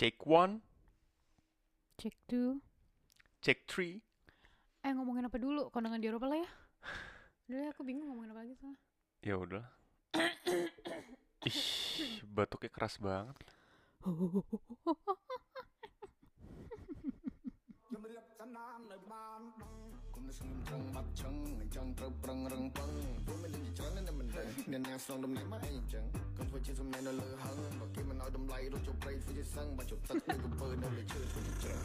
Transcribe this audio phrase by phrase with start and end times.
[0.00, 0.64] Check one,
[2.00, 2.64] Check two.
[3.44, 4.00] check three.
[4.80, 5.68] Eh ngomongin apa dulu?
[5.68, 6.48] Kondangan di Eropa lah ya.
[7.52, 8.80] Udah aku bingung ngomongin apa lagi soalnya.
[9.20, 9.68] Ya udah.
[11.52, 13.36] Ih, batuknya keras banget.
[20.20, 22.90] ំនឹងស្ងៀមត្រឹងបាត់ឆឹងអញ្ចឹងត្រូវប្រឹងរឹងពឹង
[23.26, 26.04] ព្រោះមានរឿងច្រើនណាស់មិនដឹងអ្នកណាស្ងតំណែងមកអីអញ្ចឹង
[26.38, 31.78] កុំធ្វើជាសំណែននៅលើហឹងបើគេមិនឲ្យតម្លៃរត់ជប់ព្រៃធ្វើជាសឹងបើជប់ទឹកដូចកំពើនៅលើឈើធ្វើជាច្រឹង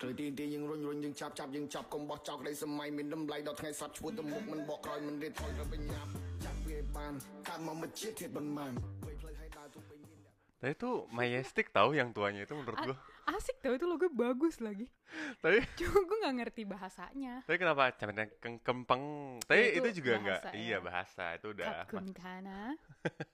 [0.00, 6.10] ត្រូវទីទីយើងរុញរុញយើងចាប់ចាប់យើងចាប់កុំបោះចោលក្តីសម័យមានតម្លៃដល់ថ្ងៃសត្វឈួតទៅមុខមិនបកក្រោយមិនរៀបថយទៅវិញញាប់
[6.44, 7.12] ចាប់វាបាន
[7.48, 8.72] តាមមកជាតិធាតបន្មាន
[9.06, 10.18] ពេលផ្លូវឲ្យដើរទៅពេញនេះ
[10.62, 12.96] Nah itu majestic tahu yang tuanya itu menurut gua.
[13.22, 14.90] Asik tau itu logo bagus lagi.
[15.38, 17.34] Tapi Cuma gue gak ngerti bahasanya.
[17.42, 19.04] tapi kenapa campurnya keng kempeng?
[19.40, 20.40] Tapi Ya, itu, itu juga enggak.
[20.42, 20.78] bahasa Iya ya.
[20.78, 21.70] bahasa itu udah.
[21.86, 22.60] Kapkun kana.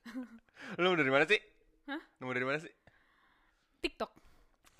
[0.82, 1.40] Lu dari mana sih?
[1.86, 2.02] Hah?
[2.20, 2.72] Nemu dari mana sih?
[3.80, 4.12] TikTok.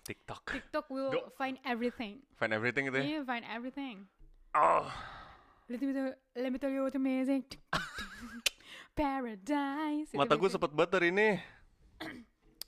[0.05, 0.43] TikTok.
[0.47, 1.33] TikTok will Go.
[1.35, 2.21] find everything.
[2.37, 3.05] Find everything itu ya.
[3.07, 4.05] Yeah, find everything.
[4.53, 4.89] Oh.
[5.69, 7.45] Let me tell, let me tell you what amazing.
[8.97, 10.11] Paradise.
[10.13, 11.39] Mata gue sepet banget hari ini.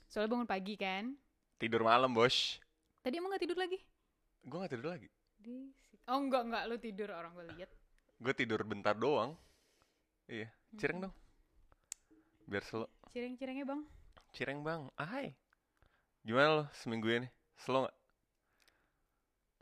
[0.07, 1.13] Soalnya bangun pagi kan.
[1.61, 2.57] Tidur malam, Bos.
[3.05, 3.77] Tadi emang gak tidur lagi?
[4.41, 5.05] Gue gak tidur lagi.
[5.37, 5.69] Di
[6.09, 7.69] Oh enggak enggak lu tidur orang gue lihat.
[8.17, 9.37] Gue tidur bentar doang.
[10.25, 10.49] Iya,
[10.81, 11.13] cireng dong.
[12.49, 12.89] Biar slow.
[13.13, 13.85] Cireng-cirengnya bang.
[14.33, 15.37] Cireng bang, ahai.
[16.25, 17.29] Gimana lo seminggu ini?
[17.61, 17.95] Slow gak?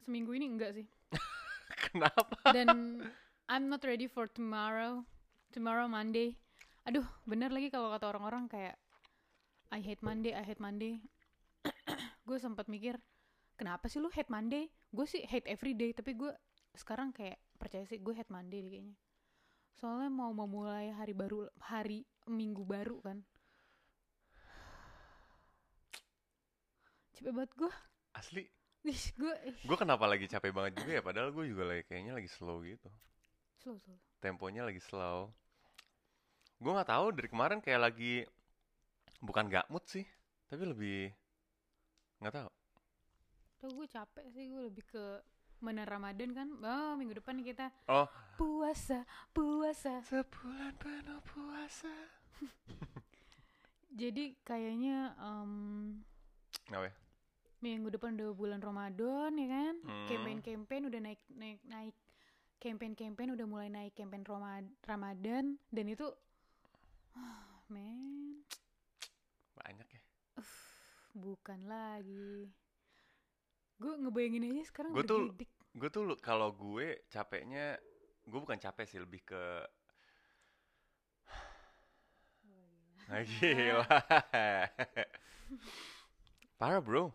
[0.07, 0.87] Seminggu ini enggak sih.
[1.91, 2.55] Kenapa?
[2.55, 3.03] Dan
[3.51, 5.03] I'm not ready for tomorrow.
[5.51, 6.39] Tomorrow Monday.
[6.87, 8.79] Aduh, bener lagi kalau kata orang-orang kayak
[9.75, 11.03] I hate Monday, I hate Monday.
[12.29, 12.93] Gue sempat mikir,
[13.57, 14.69] kenapa sih lu hate Monday?
[14.93, 16.29] Gue sih hate every day, tapi gue
[16.77, 18.95] sekarang kayak percaya sih gue hate Monday deh kayaknya.
[19.73, 23.17] Soalnya mau memulai hari baru, hari minggu baru kan.
[27.17, 27.71] Cepet banget gue.
[28.13, 28.43] Asli,
[29.17, 29.33] gue
[29.65, 31.01] gue kenapa lagi capek banget juga ya?
[31.01, 32.93] Padahal gue juga lagi kayaknya lagi slow gitu.
[33.57, 33.97] slow slow.
[34.21, 35.33] Temponya lagi slow.
[36.61, 38.23] Gue nggak tahu dari kemarin kayak lagi
[39.19, 40.07] bukan gak mood sih,
[40.47, 41.11] tapi lebih
[42.19, 42.49] nggak tahu.
[43.59, 45.03] Tuh gue capek sih, gue lebih ke
[45.59, 46.47] mana Ramadan kan.
[46.63, 48.07] Oh, minggu depan nih kita Oh,
[48.39, 49.99] puasa, puasa.
[50.07, 51.91] sebulan penuh puasa.
[53.99, 55.51] Jadi kayaknya em,
[56.71, 56.93] Apa ya?
[57.59, 59.75] minggu depan udah bulan Ramadan ya kan.
[59.83, 60.07] Hmm.
[60.07, 61.95] Campaign-campaign udah naik naik naik.
[62.59, 64.23] Campaign-campaign udah mulai naik campaign
[64.83, 66.07] Ramadan dan itu
[67.73, 68.43] men
[69.55, 69.88] Banyak ya.
[71.19, 72.47] Bukan lagi.
[73.79, 75.35] Gue ngebayangin aja sekarang Gua tuh-.
[75.75, 77.77] Gue tuh kalau gue capeknya,
[78.25, 79.43] gue bukan capek sih, lebih ke
[83.11, 83.85] Ah, gila.
[86.59, 87.09] Parah bro.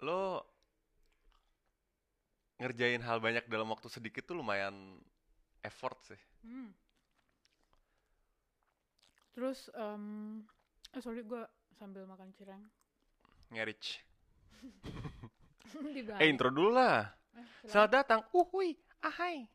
[0.00, 0.44] Lo
[2.56, 5.02] ngerjain hal banyak dalam waktu sedikit tuh lumayan
[5.60, 6.20] effort sih.
[6.46, 6.70] Hmm.
[9.34, 10.04] Terus, em
[10.94, 11.42] eh sorry gue
[11.74, 12.62] sambil makan cireng.
[13.50, 14.00] Ngerich.
[16.22, 17.10] Eh intro dulu lah.
[17.34, 17.66] Eh.
[17.66, 18.20] Selamat datang.
[18.30, 18.78] Uhui.
[19.02, 19.50] Ahai.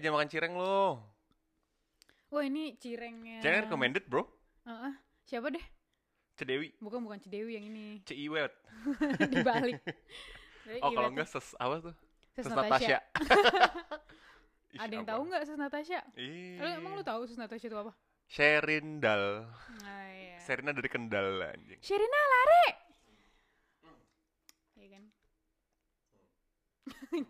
[0.00, 1.04] Jangan makan cireng lo.
[2.32, 3.44] Wah ini cirengnya.
[3.44, 4.24] Cireng recommended bro.
[4.64, 4.92] Heeh.
[5.28, 5.64] Siapa deh?
[6.40, 6.72] Cedewi.
[6.80, 8.52] Bukan bukan Cidewi yang ini Ciiwet.
[9.32, 9.76] dibalik.
[10.64, 11.94] Jadi Oh kalau enggak ses apa tuh?
[12.32, 12.96] Sus Ses Natasha.
[12.96, 12.98] Natasha.
[14.80, 16.00] Ada yang tahu nggak Sus Natasha?
[16.56, 17.92] Lu emang lu tahu Sus Natasha itu apa?
[18.30, 19.50] Sherindal.
[19.82, 20.38] Nah, iya.
[20.38, 21.82] Sherina dari Kendal anjing.
[21.82, 22.66] Sherina lari.
[24.78, 25.04] Iya kan?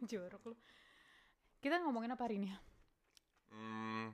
[0.04, 0.54] Jorok lu.
[1.62, 2.48] Kita ngomongin apa hari ini?
[3.50, 4.10] Hmm,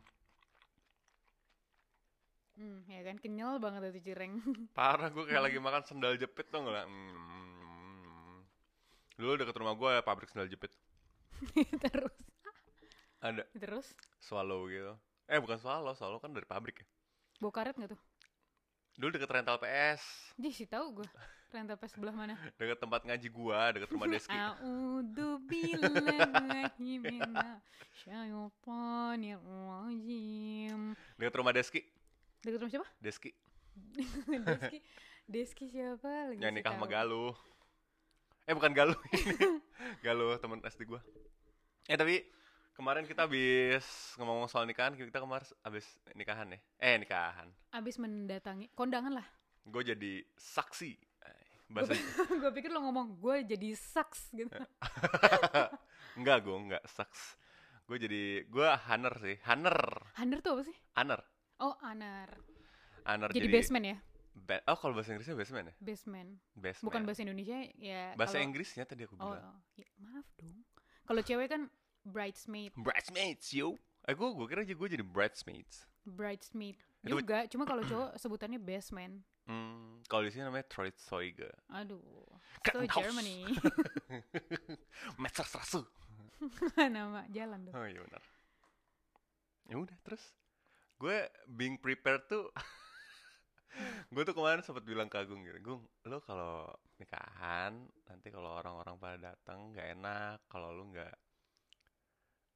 [2.57, 4.33] Hmm, ya kan kenyal banget itu cireng.
[4.77, 6.87] parah gue kayak lagi makan sendal jepit tuh nggak?
[6.89, 8.37] Hmm.
[9.19, 10.73] Dulu deket rumah gue pabrik sendal jepit.
[11.83, 12.17] terus,
[13.21, 13.89] Ada terus
[14.27, 14.93] swallow gitu.
[15.33, 16.87] Eh bukan swallow, swallow kan dari pabrik ya.
[17.41, 18.01] bawa karet nggak tuh?
[19.01, 20.03] Dulu deket rental PS,
[20.37, 21.09] Jadi sih tahu gue.
[21.55, 22.35] Rental pas sebelah mana?
[22.59, 24.35] deket tempat ngaji gua, deket rumah Deski.
[24.35, 30.99] A'udzu billahi minasyaitonir rajim.
[31.17, 31.81] Deket rumah Deski.
[32.43, 32.89] Dekat rumah siapa?
[32.99, 33.31] Deski.
[34.27, 34.83] Deski.
[35.27, 36.87] Deski siapa lagi yang nikah sama?
[36.91, 37.35] Galuh.
[38.47, 39.35] Eh bukan Galuh ini.
[40.07, 41.03] Galuh temen SD gua.
[41.87, 42.23] Eh tapi
[42.75, 46.59] kemarin kita habis ngomong soal nikahan, kita kemarin habis nikahan ya.
[46.83, 47.51] Eh nikahan.
[47.71, 49.27] abis mendatangi kondangan lah
[49.67, 50.95] Gue jadi saksi.
[51.67, 51.93] Eh, Bahasa
[52.43, 54.55] gue pikir lo ngomong gue jadi saks gitu
[56.19, 57.35] enggak gue enggak saks.
[57.83, 59.37] Gue jadi gue hunter sih.
[59.43, 59.79] Hunter.
[60.15, 61.21] Hunter tuh apa sih Hunter.
[61.59, 62.31] oh anar
[63.03, 63.97] Hunter jadi basement ya
[64.37, 65.75] ba- oh kalau bahasa Inggrisnya basement ya?
[65.81, 66.85] basement Basement.
[66.85, 69.49] bukan bahasa Indonesia ya Bahasa kalau- Inggrisnya tadi aku oh, bilang.
[69.49, 70.61] oh, ya, maaf dong
[71.03, 71.63] kalau cewek kan
[72.03, 73.75] bridesmaid Bridesmaids, yo.
[74.03, 75.89] Eh gue gue kira aja gue jadi bridesmaids.
[76.05, 81.47] bridesmaid Itu- juga cuma kalau cowok sebutannya basement Hmm, kalau di sini namanya Treutzeuge.
[81.71, 82.35] aduh so
[82.67, 82.99] Krankenhaus.
[82.99, 83.39] Germany
[85.23, 85.87] Metzgerstraße.
[86.93, 88.23] nama jalan tuh Oh iya benar.
[89.67, 90.23] Ya udah terus
[90.97, 91.17] gue
[91.47, 92.49] being prepared tuh
[94.13, 96.67] gue tuh kemarin sempat bilang ke Agung gitu, Gung, lo kalau
[96.97, 101.13] nikahan nanti kalau orang-orang pada datang nggak enak kalau lu nggak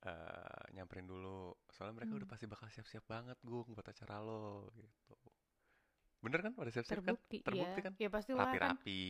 [0.00, 2.20] eh, nyamperin dulu, soalnya mereka Hmm.
[2.24, 5.12] udah pasti bakal siap-siap banget Gung buat acara lo gitu.
[6.20, 7.16] Bener kan pada siap-siap kan?
[7.16, 7.72] terbukti, ya.
[7.80, 7.92] kan?
[7.96, 9.00] ya pastilah kan Rapi-rapi.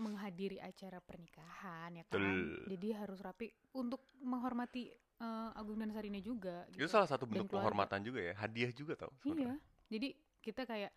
[0.00, 2.64] menghadiri acara pernikahan ya kan Betul.
[2.72, 4.88] jadi harus rapi untuk menghormati
[5.20, 6.88] eh, Agung dan Sarina juga Itu gitu.
[6.88, 9.60] salah satu bentuk penghormatan juga ya, hadiah juga tau iya
[9.92, 10.92] jadi kita kayak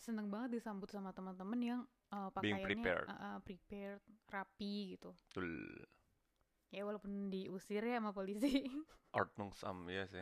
[0.00, 1.80] seneng banget disambut sama teman-teman yang
[2.40, 3.04] Being pakaiannya prepared.
[3.04, 5.52] eh, eh, prepared rapi gitu Betul.
[6.72, 8.64] ya walaupun diusir ya sama polisi
[9.12, 10.20] Ordnung sam, iya sih.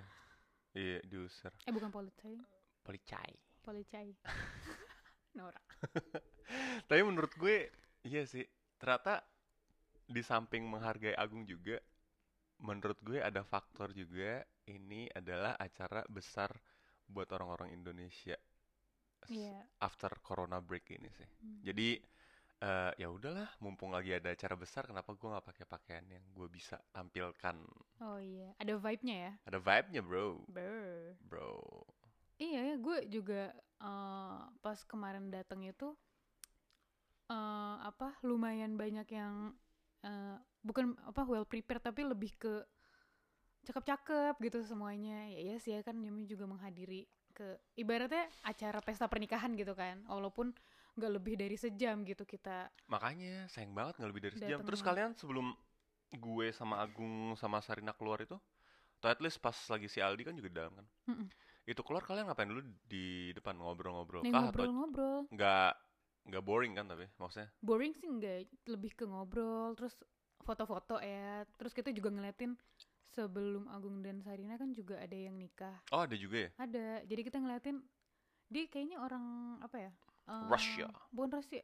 [0.75, 1.51] Iya, diusir.
[1.63, 2.39] eh bukan polisi
[2.83, 3.35] Policai.
[3.67, 4.15] Polisi
[5.37, 5.59] Nora
[6.89, 7.69] Tapi menurut gue,
[8.07, 8.47] iya sih.
[8.79, 9.19] Ternyata
[10.07, 11.77] di samping menghargai Agung juga,
[12.63, 14.41] menurut gue ada faktor juga
[14.71, 16.55] ini adalah acara besar
[17.07, 18.39] buat orang-orang Indonesia
[19.27, 19.59] Iya.
[19.83, 21.27] after corona break ini sih.
[21.43, 21.59] Hmm.
[21.67, 21.99] Jadi
[22.63, 26.47] eh, ya udahlah, mumpung lagi ada acara besar, kenapa gue nggak pakai pakaian yang gue
[26.49, 27.59] bisa tampilkan?
[28.01, 30.47] oh iya ada vibe-nya ya Ada vibe-nya, bro.
[30.47, 31.19] Ber.
[31.27, 31.83] Bro.
[32.45, 33.43] Iya ya, gue juga
[33.81, 35.89] eh, pas kemarin datang itu
[37.27, 39.35] eh apa lumayan banyak yang
[40.07, 42.53] eh, bukan apa well prepared tapi lebih ke
[43.67, 45.27] cakep-cakep gitu semuanya.
[45.35, 47.03] Ya iya sih ya kan Yumi juga menghadiri
[47.37, 50.07] ke ibaratnya acara pesta pernikahan gitu kan.
[50.07, 50.55] Walaupun
[50.97, 52.71] nggak lebih dari sejam gitu kita.
[52.89, 54.59] Makanya sayang banget nggak lebih dari sejam.
[54.63, 55.47] Dateng Terus kalian sebelum
[56.15, 58.39] gue sama Agung sama Sarina keluar itu,
[59.03, 60.87] atau at least pas lagi si Aldi kan juga di dalam kan.
[61.11, 61.29] Mm-mm.
[61.67, 65.19] Itu keluar kalian ngapain dulu di depan ngobrol-ngobrol kah atau ngobrol-ngobrol.
[65.35, 65.73] nggak
[66.27, 67.51] nggak boring kan tapi maksudnya?
[67.59, 69.99] Boring sih enggak, lebih ke ngobrol terus
[70.43, 71.43] foto-foto ya.
[71.59, 72.55] Terus kita juga ngeliatin
[73.11, 75.75] sebelum Agung dan Sarina kan juga ada yang nikah.
[75.91, 76.51] Oh ada juga ya?
[76.63, 77.03] Ada.
[77.03, 77.83] Jadi kita ngeliatin
[78.47, 79.25] dia kayaknya orang
[79.59, 79.93] apa ya?
[80.27, 80.87] Eh, Russia.
[81.11, 81.63] Bukan Rusia.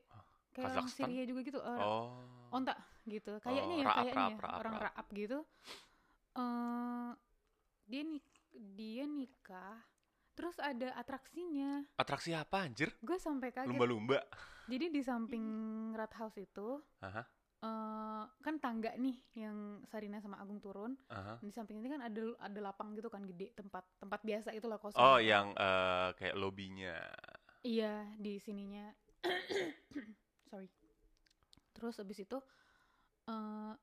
[0.53, 1.07] Kayak orang Kazakhstan?
[1.09, 1.59] Syria juga gitu.
[1.63, 2.11] Orang Oh.
[2.51, 2.75] onta
[3.07, 3.39] gitu.
[3.39, 4.43] Kayaknya ya Raap, kayaknya Raap, ya.
[4.43, 4.85] Raap, orang Raap.
[4.91, 5.39] raap gitu.
[6.33, 7.11] Eh
[7.87, 9.79] dia nik dia nikah.
[10.33, 11.85] Terus ada atraksinya.
[12.01, 12.89] Atraksi apa anjir?
[13.05, 13.69] Gue sampai kaget.
[13.69, 14.25] Lumba-lumba.
[14.71, 15.45] Jadi di samping
[15.93, 17.23] Rat House itu Aha,
[17.63, 20.97] eh kan tangga nih yang Sarina sama Agung turun.
[21.11, 21.37] aha.
[21.43, 25.03] Di samping ini kan ada ada lapang gitu kan gede tempat tempat biasa itulah kosong.
[25.03, 26.97] Oh yang eh, kayak lobbynya.
[27.63, 28.91] Iya, di sininya.
[30.51, 30.71] Sorry.
[31.75, 32.39] Terus abis itu
[33.29, 33.75] eh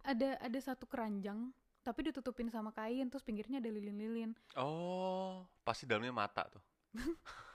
[0.00, 4.36] ada ada satu keranjang tapi ditutupin sama kain terus pinggirnya ada lilin-lilin.
[4.56, 6.62] Oh pasti dalamnya mata tuh.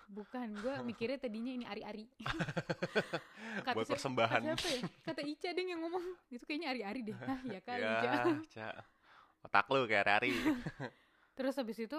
[0.06, 2.06] Bukan, gue mikirnya tadinya ini ari-ari.
[3.66, 4.38] Buat siapa- persembahan.
[4.38, 4.82] Kata siapa ya?
[5.02, 6.06] Kata Ica deh yang ngomong.
[6.30, 7.16] Itu kayaknya ari-ari deh.
[7.18, 7.74] Hah, ya Ica.
[7.74, 8.22] ya,
[8.54, 8.70] Ca.
[9.50, 10.30] Otak lu kayak Rari.
[11.38, 11.98] Terus habis itu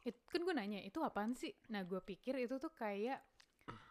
[0.00, 1.52] It, kan gue nanya itu apaan sih?
[1.68, 3.20] Nah gue pikir itu tuh kayak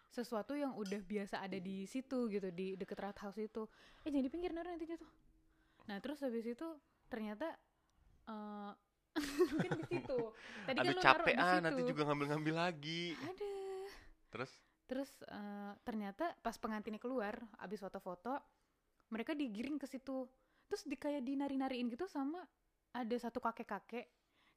[0.09, 3.69] sesuatu yang udah biasa ada di situ gitu di deket rat house itu.
[4.03, 5.09] Eh jangan di pinggir Nora nanti jatuh.
[5.85, 6.67] Nah terus habis itu
[7.09, 7.53] ternyata
[8.29, 8.73] eh
[9.61, 10.19] kan di situ.
[10.65, 13.13] Tadi Aduh kan lo capek ah nanti juga ngambil-ngambil lagi.
[13.17, 13.53] Ada.
[14.33, 14.51] Terus
[14.89, 18.41] Terus eh, ternyata pas pengantinnya keluar abis foto-foto
[19.13, 20.25] mereka digiring ke situ.
[20.65, 22.41] Terus di kayak dinari-nariin gitu sama
[22.89, 24.09] ada satu kakek-kakek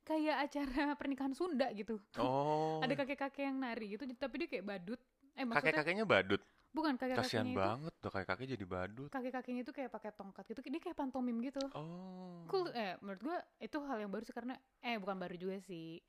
[0.09, 2.01] kayak acara pernikahan Sunda gitu.
[2.17, 5.01] oh Ada kakek-kakek yang nari gitu tapi dia kayak badut.
[5.37, 6.43] Eh maksudnya kakek-kakeknya badut.
[6.73, 9.11] bukan Kasihan kakek-kakeknya itu banget tuh kakek-kakek jadi badut.
[9.13, 10.61] kakek-kakeknya itu kayak pakai tongkat gitu.
[10.65, 11.61] Dia kayak pantomim gitu.
[11.77, 12.45] Oh.
[12.49, 16.01] Cool eh menurut gua itu hal yang baru sih karena eh bukan baru juga sih.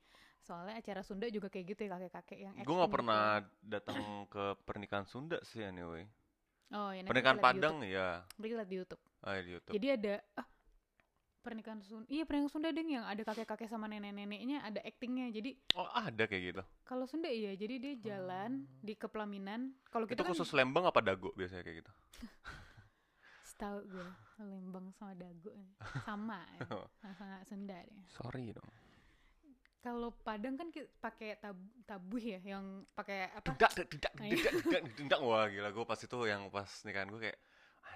[0.43, 2.97] Soalnya acara Sunda juga kayak gitu ya kakek-kakek yang Gue acting nggak gitu.
[2.99, 3.23] pernah
[3.63, 6.03] datang ke pernikahan Sunda sih anyway.
[6.73, 8.25] Oh, ya, Pernikahan Padang ya.
[8.33, 9.01] Nanti lihat di YouTube.
[9.21, 9.73] Ah, di YouTube.
[9.77, 10.47] Jadi ada ah
[11.43, 15.85] pernikahan Sunda iya pernikahan Sunda deng yang ada kakek-kakek sama nenek-neneknya ada actingnya jadi Oh,
[15.91, 16.63] ada kayak gitu.
[16.83, 21.03] kalau Sunda iya jadi dia jalan di kepelaminan kalau Itu kita kan khusus Lembang apa
[21.03, 21.91] Dago biasanya kayak gitu?
[23.43, 24.07] setahu gue
[24.39, 25.51] Lembang sama Dago
[26.01, 26.59] sama ya.
[27.03, 28.69] sama Sunda deh Sorry dong.
[29.77, 35.19] kalau Padang kan pakai tab tabuh ya yang pakai apa Tidak, tidak, tidak, tidak, tidak.
[35.19, 37.38] Wah gila, gue pas itu yang pas nikahan gue kayak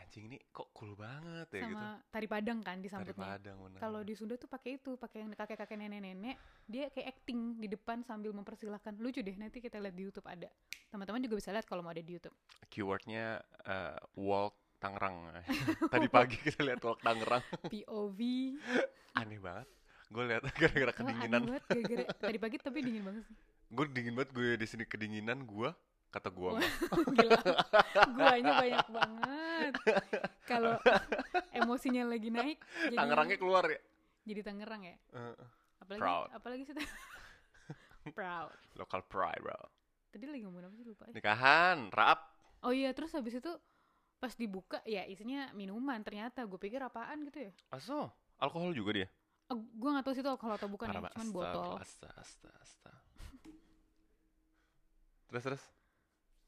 [0.07, 1.75] anjing ini kok cool banget ya gitu.
[1.75, 3.79] sama tari Padang kan disambutnya Padang bener.
[3.83, 8.07] kalau di Sunda tuh pakai itu pakai yang kakek-kakek nenek-nenek dia kayak acting di depan
[8.07, 10.47] sambil mempersilahkan lucu deh nanti kita lihat di YouTube ada
[10.87, 12.31] teman-teman juga bisa lihat kalau mau ada di YouTube
[12.71, 15.33] keywordnya eh, walk Tangerang.
[15.93, 17.41] Tadi pagi kita lihat walk Tangerang.
[17.73, 18.19] POV
[19.17, 19.67] Aneh banget.
[20.07, 21.41] Gue lihat gara-gara kedinginan.
[21.41, 23.35] aneh banget gara-gara tadi pagi tapi dingin banget sih
[23.67, 25.69] Gue dingin banget gue di sini kedinginan gue
[26.07, 26.63] kata mah.
[27.17, 27.41] gila
[28.09, 29.73] guanya banyak banget
[30.43, 30.75] kalau
[31.51, 33.79] emosinya lagi naik jadi Tangerangnya keluar ya.
[34.23, 34.95] jadi Tangerang ya
[35.77, 36.27] apalagi Proud.
[36.31, 36.73] apalagi sih
[38.17, 39.59] proud local pride bro.
[40.09, 41.13] tadi lagi ngomong apa sih lupa ya.
[41.13, 42.19] Nikahan, raap.
[42.63, 43.51] oh iya terus habis itu
[44.17, 48.09] pas dibuka ya isinya minuman ternyata gue pikir apaan gitu ya Aso,
[48.39, 49.07] alkohol juga dia.
[49.47, 52.91] oh, gue gak tahu sih itu kalau atau bukan ya cuman botol Asta, asta, asta.
[55.27, 55.63] Terus terus.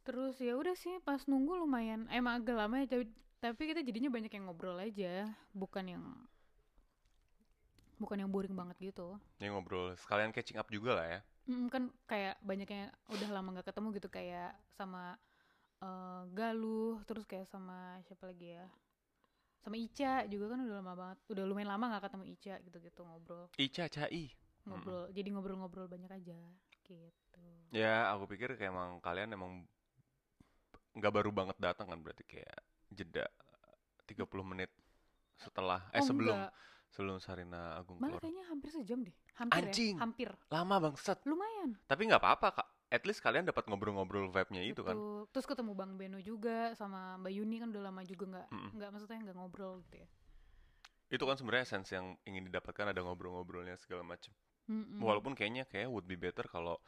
[0.03, 3.05] Terus ya udah sih pas nunggu lumayan emang agak lama ya tapi,
[3.39, 6.03] tapi kita jadinya banyak yang ngobrol aja bukan yang
[7.99, 9.19] bukan yang boring banget gitu.
[9.43, 11.19] Ini ngobrol sekalian catching up juga lah ya.
[11.51, 15.19] Mm, kan kayak banyak yang udah lama nggak ketemu gitu kayak sama
[15.83, 18.65] eh, Galuh terus kayak sama siapa lagi ya?
[19.59, 23.45] Sama Ica juga kan udah lama banget udah lumayan lama nggak ketemu Ica gitu-gitu ngobrol.
[23.59, 24.31] Ica Cai.
[24.69, 26.39] ngobrol jadi ngobrol-ngobrol banyak aja
[26.71, 26.99] gitu.
[27.69, 29.65] Ya, aku pikir kayak emang kalian emang
[30.93, 32.57] nggak baru banget datang kan berarti kayak
[32.89, 33.25] jeda
[34.05, 34.71] 30 menit
[35.37, 36.51] setelah eh Oh, sebelum enggak.
[36.89, 38.21] sebelum Sarina Agung malah keluar.
[38.25, 39.95] kayaknya hampir sejam deh hampir Anjing.
[39.95, 41.21] ya hampir Lama bangsat.
[41.23, 42.67] lumayan Tapi nggak apa-apa, Kak.
[42.89, 44.97] At least kalian dapat ngobrol-ngobrol vibe-nya itu kan.
[45.29, 49.19] Terus ketemu Bang Beno juga sama Mbak Yuni kan udah lama juga nggak nggak maksudnya
[49.29, 50.07] nggak ngobrol gitu ya
[51.09, 54.33] Itu kan sebenarnya sense yang ingin didapatkan ada ngobrol-ngobrolnya segala macam.
[54.65, 54.97] Mm-mm.
[54.99, 56.81] Walaupun kayaknya kayak would be better kalau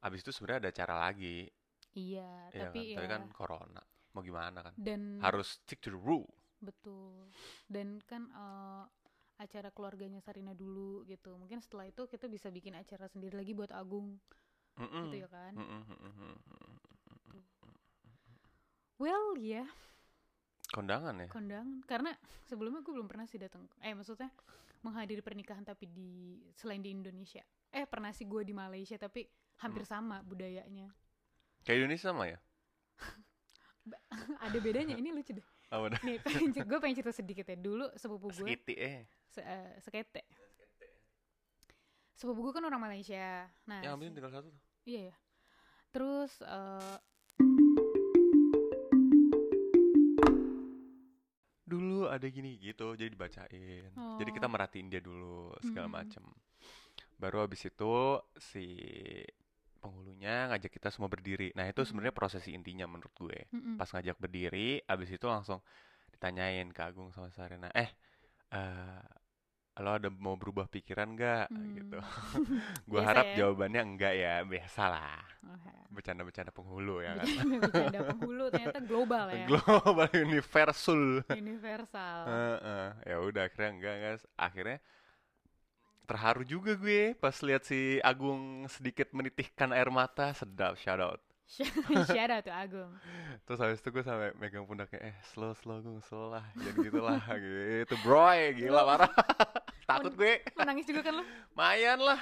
[0.00, 1.46] abis itu sebenarnya ada cara lagi,
[1.94, 2.92] iya ya tapi kan?
[2.92, 3.82] ya Tapi kan corona.
[4.12, 4.74] Mau gimana kan?
[4.76, 6.28] dan Harus stick to the rule.
[6.60, 7.32] Betul.
[7.66, 8.84] Dan kan eh,
[9.40, 11.34] acara keluarganya Sarina dulu gitu.
[11.34, 14.20] Mungkin setelah itu kita bisa bikin acara sendiri lagi buat Agung
[14.78, 15.10] Mm-mm.
[15.10, 15.52] gitu ya kan.
[15.52, 16.34] Mm-mm, mm-mm.
[19.00, 19.66] Well, ya,
[20.70, 21.28] Kondangan ya?
[21.28, 21.82] kondangan.
[21.84, 22.14] Karena
[22.46, 23.66] sebelumnya gue belum pernah sih datang.
[23.82, 24.30] Eh, maksudnya
[24.80, 27.42] menghadiri pernikahan tapi di selain di Indonesia.
[27.68, 29.26] Eh, pernah sih gue di Malaysia tapi
[29.60, 29.90] hampir Hmm.
[29.98, 30.88] sama budayanya.
[31.62, 32.38] Kayak Indonesia sama ya?
[34.44, 34.94] Ada bedanya.
[34.98, 35.46] Ini lucu deh.
[35.72, 36.02] Dah?
[36.04, 36.20] Nih,
[36.52, 37.56] gue pengen cerita sedikit ya.
[37.56, 39.08] Dulu sepupu gue Sekiti eh.
[39.32, 40.20] se eh, sekete.
[42.12, 43.48] Sepupu gue kan orang Malaysia.
[43.64, 44.62] Nah, Yang penting tinggal satu tuh.
[44.84, 45.16] Iya ya.
[45.90, 46.96] Terus eh
[51.62, 53.88] Dulu ada gini gitu, jadi dibacain.
[54.20, 54.52] Jadi kita Oh.
[54.52, 55.98] merhatiin dia dulu segala Mm-mm.
[56.04, 56.24] macem.
[57.16, 57.94] Baru habis itu
[58.36, 58.66] si
[59.82, 61.50] penghulunya ngajak kita semua berdiri.
[61.58, 61.86] Nah itu Mm-mm.
[61.88, 63.38] sebenarnya prosesi intinya menurut gue.
[63.52, 63.78] mm-mm.
[63.78, 65.60] Pas ngajak berdiri, abis itu langsung
[66.14, 67.90] ditanyain ke Agung sama Sarina, eh,
[68.54, 69.02] eh,
[69.82, 71.46] lo ada mau berubah pikiran nggak?
[71.76, 71.98] Gitu.
[72.32, 72.60] Hmm.
[72.90, 73.36] Gue Biasa harap ya.
[73.38, 75.20] jawabannya enggak ya, biasalah.
[75.42, 75.72] Oke.
[75.92, 77.28] Bercanda-bercanda penghulu ya kan.
[77.60, 79.48] Bercanda penghulu ternyata global ya.
[79.48, 81.24] Global universal.
[81.28, 82.20] Universal.
[82.28, 82.86] Heeh.
[83.08, 84.22] Ya udah akhirnya enggak guys.
[84.38, 84.78] Akhirnya
[86.08, 90.32] terharu juga gue pas lihat si Agung sedikit menitihkan air mata.
[90.34, 91.20] Sedap shout out.
[92.08, 92.92] Shout out to Agung.
[93.44, 97.00] Terus habis itu gue sampai megang pundaknya, eh slow slow Gung, slow lah, jangan gitu
[97.04, 98.24] lah, gitu bro,
[98.56, 99.12] gila Lu- parah,
[99.90, 101.24] takut gue, Menangis juga kan lo?
[101.52, 102.20] mayan lah,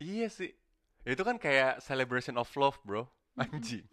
[0.00, 0.56] iya sih,
[1.04, 3.04] itu kan kayak celebration of love bro,
[3.36, 3.84] anjing,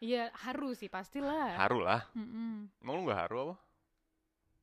[0.00, 1.56] Iya, haru sih pastilah.
[1.60, 2.68] haru lah, Mm-mm.
[2.80, 3.54] emang lu gak haru apa?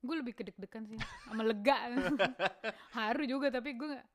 [0.02, 1.78] Gue lebih kedek-dekan sih, sama lega.
[2.98, 4.10] haru juga tapi gue nggak-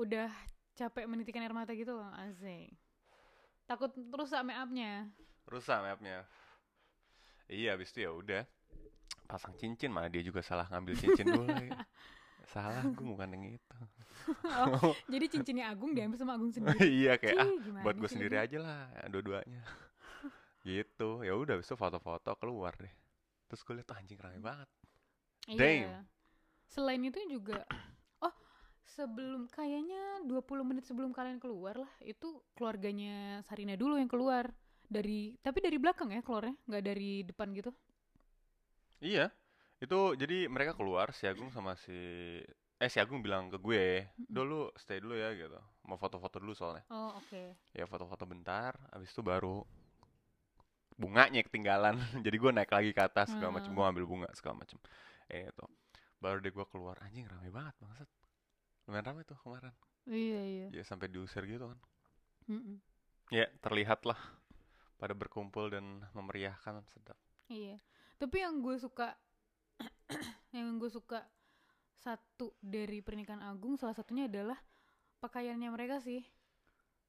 [0.00, 0.28] udah
[0.72, 2.72] capek menitikan air mata gitu loh, asing.
[3.68, 5.06] Takut terus make upnya.
[5.44, 6.24] Rusak mapnya.
[7.44, 8.42] Iya, abis itu ya udah
[9.28, 11.70] pasang cincin mana dia juga salah ngambil cincin dulu lagi.
[12.42, 13.78] Salah, gue bukan yang itu.
[14.44, 16.74] Oh, jadi cincinnya Agung diambil sama Agung sendiri.
[16.84, 19.62] iya kayak ah, Cih, buat gue sendiri aja lah, ya, dua-duanya.
[20.62, 22.90] gitu, ya udah abis itu foto-foto keluar deh.
[23.46, 24.66] Terus gue liat "Ah, anjing rame banget.
[25.46, 25.58] Iya.
[25.58, 26.06] Damn.
[26.68, 27.62] Selain itu juga
[28.26, 28.34] oh,
[28.84, 34.50] sebelum kayaknya 20 menit sebelum kalian keluar lah, itu keluarganya Sarina dulu yang keluar.
[34.92, 37.72] Dari tapi dari belakang ya keluarnya, nggak dari depan gitu.
[39.02, 39.28] Iya,
[39.82, 41.92] Itu jadi mereka keluar si Agung sama si
[42.82, 45.58] eh si Agung bilang ke gue, dulu stay dulu ya gitu.
[45.88, 46.84] Mau foto-foto dulu soalnya.
[46.90, 47.42] Oh, oke.
[47.74, 49.66] Ya foto-foto bentar, habis itu baru
[51.00, 51.96] bunganya ketinggalan.
[52.26, 53.78] jadi gue naik lagi ke atas segala macam, Hmm.
[53.78, 54.78] gue ambil bunga segala macam.
[55.32, 55.66] Eh itu.
[56.22, 58.10] Baru deh gue keluar, anjing rame banget bangsat.
[58.86, 59.74] Lumayan rame tuh kemarin.
[60.06, 60.66] Iya, iya.
[60.70, 61.80] Ya sampai diusir gitu kan.
[62.46, 62.78] Mm-mm.
[63.32, 64.18] Ya, terlihat lah
[65.00, 67.18] pada berkumpul dan memeriahkan sedap.
[67.50, 67.80] Iya.
[68.22, 69.18] Tapi yang gue suka
[70.56, 71.26] yang gue suka
[71.98, 74.58] satu dari pernikahan Agung salah satunya adalah
[75.18, 76.22] pakaiannya mereka sih.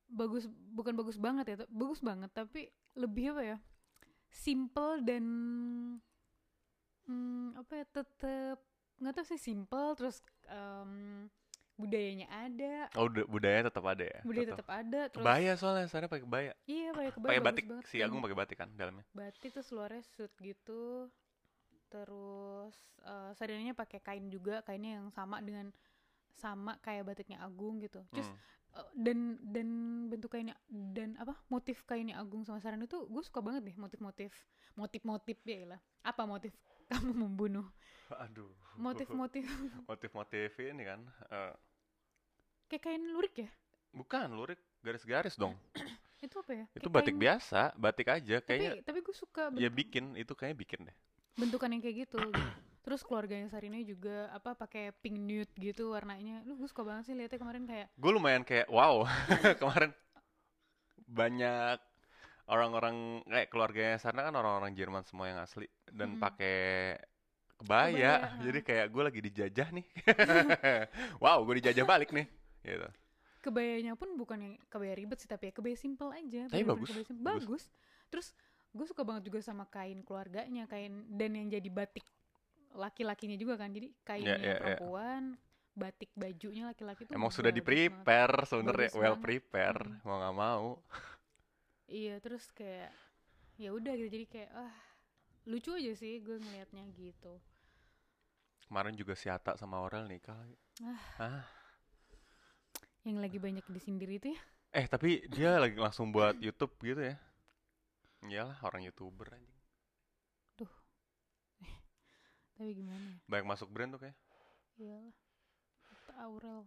[0.10, 3.58] Bagus bukan bagus banget ya, bagus banget tapi lebih apa ya?
[4.34, 5.26] Simple dan
[7.06, 8.58] hmm, apa ya tetep
[9.00, 11.28] nggak tahu sih simple terus em,
[11.74, 14.20] budayanya ada, Oh, budaya tetap ada ya?
[14.22, 14.68] budaya Tetap.
[14.70, 16.52] ada terus Kebaya soalnya, sana pakai kebaya.
[16.70, 17.86] iya pakai kebaya Pakai batik, banget.
[17.90, 19.04] si Agung pakai batik kan dalamnya.
[19.12, 21.10] batik terus luarnya suit gitu
[21.90, 22.74] terus
[23.34, 25.70] sarinanya pakai kain juga kainnya yang sama dengan
[26.38, 28.40] sama kayak batiknya Agung gitu terus Hmm.
[28.80, 29.18] eh, dan
[29.54, 29.68] dan
[30.10, 34.32] bentuk kainnya dan apa motif kainnya Agung sama Saran itu gue suka banget deh motif-motif
[34.76, 36.52] motif-motif ya lah apa motif
[36.92, 37.66] kamu membunuh
[38.20, 38.50] Aduh.
[38.78, 39.46] motif-motif
[39.90, 41.00] Motif-motif ini kan.
[41.30, 41.54] eh,
[42.70, 43.50] kayak kain lurik ya
[43.94, 45.54] bukan lurik garis-garis dong.
[46.26, 48.72] itu apa ya Itu Kayak batik kain- biasa, batik aja tapi kayaknya.
[48.84, 50.96] tapi gue suka Ya bentuk- bikin, itu kayaknya bikin deh.
[51.38, 52.52] bentukan yang kayak gitu, gitu.
[52.84, 57.16] terus keluarganya Sarina juga apa pakai pink nude gitu warnanya lu gue suka banget sih
[57.18, 59.08] lihatnya kemarin kayak Gue lumayan kayak wow,
[59.62, 59.92] kemarin
[61.08, 61.78] banyak
[62.54, 62.98] orang-orang
[63.32, 66.22] kayak keluarganya sana kan orang-orang Jerman semua yang asli dan Mm-mm.
[66.22, 66.58] pakai
[67.60, 68.36] Kebaya, kebaya.
[68.44, 69.86] Jadi kayak gue lagi dijajah nih.
[71.24, 72.28] wow, gue dijajah balik nih.
[72.64, 72.88] Gitu.
[73.44, 77.20] kebayanya pun bukan yang kebaya ribet sih tapi ya kebaya simple aja Tapi bagus, bagus.
[77.20, 77.64] bagus
[78.08, 78.32] terus
[78.72, 82.08] gue suka banget juga sama kain keluarganya kain dan yang jadi batik
[82.74, 84.56] laki-lakinya juga kan jadi kainnya ya, ya.
[84.60, 85.38] perempuan
[85.74, 89.82] batik bajunya laki-laki tuh Emang sudah di prepare sebenarnya, well prepare.
[89.82, 90.06] Mm.
[90.06, 90.68] Mau nggak mau.
[91.90, 92.94] iya terus kayak
[93.58, 94.74] ya udah gitu jadi kayak ah
[95.46, 97.38] lucu aja sih gue ngelihatnya gitu
[98.64, 100.34] Kemarin juga si Ata sama Aurel nikah.
[100.34, 100.58] lagi.
[101.22, 101.46] Ah.
[103.04, 104.42] yang lagi banyak disindir itu ya
[104.74, 107.14] Eh tapi dia lagi langsung buat YouTube gitu ya.
[108.26, 109.53] Iyalah orang youtuber anjing.
[112.64, 114.16] Tapi gimana ya Banyak masuk brand tuh kayak.
[114.82, 115.16] iyalah
[115.88, 116.64] Kata Aurel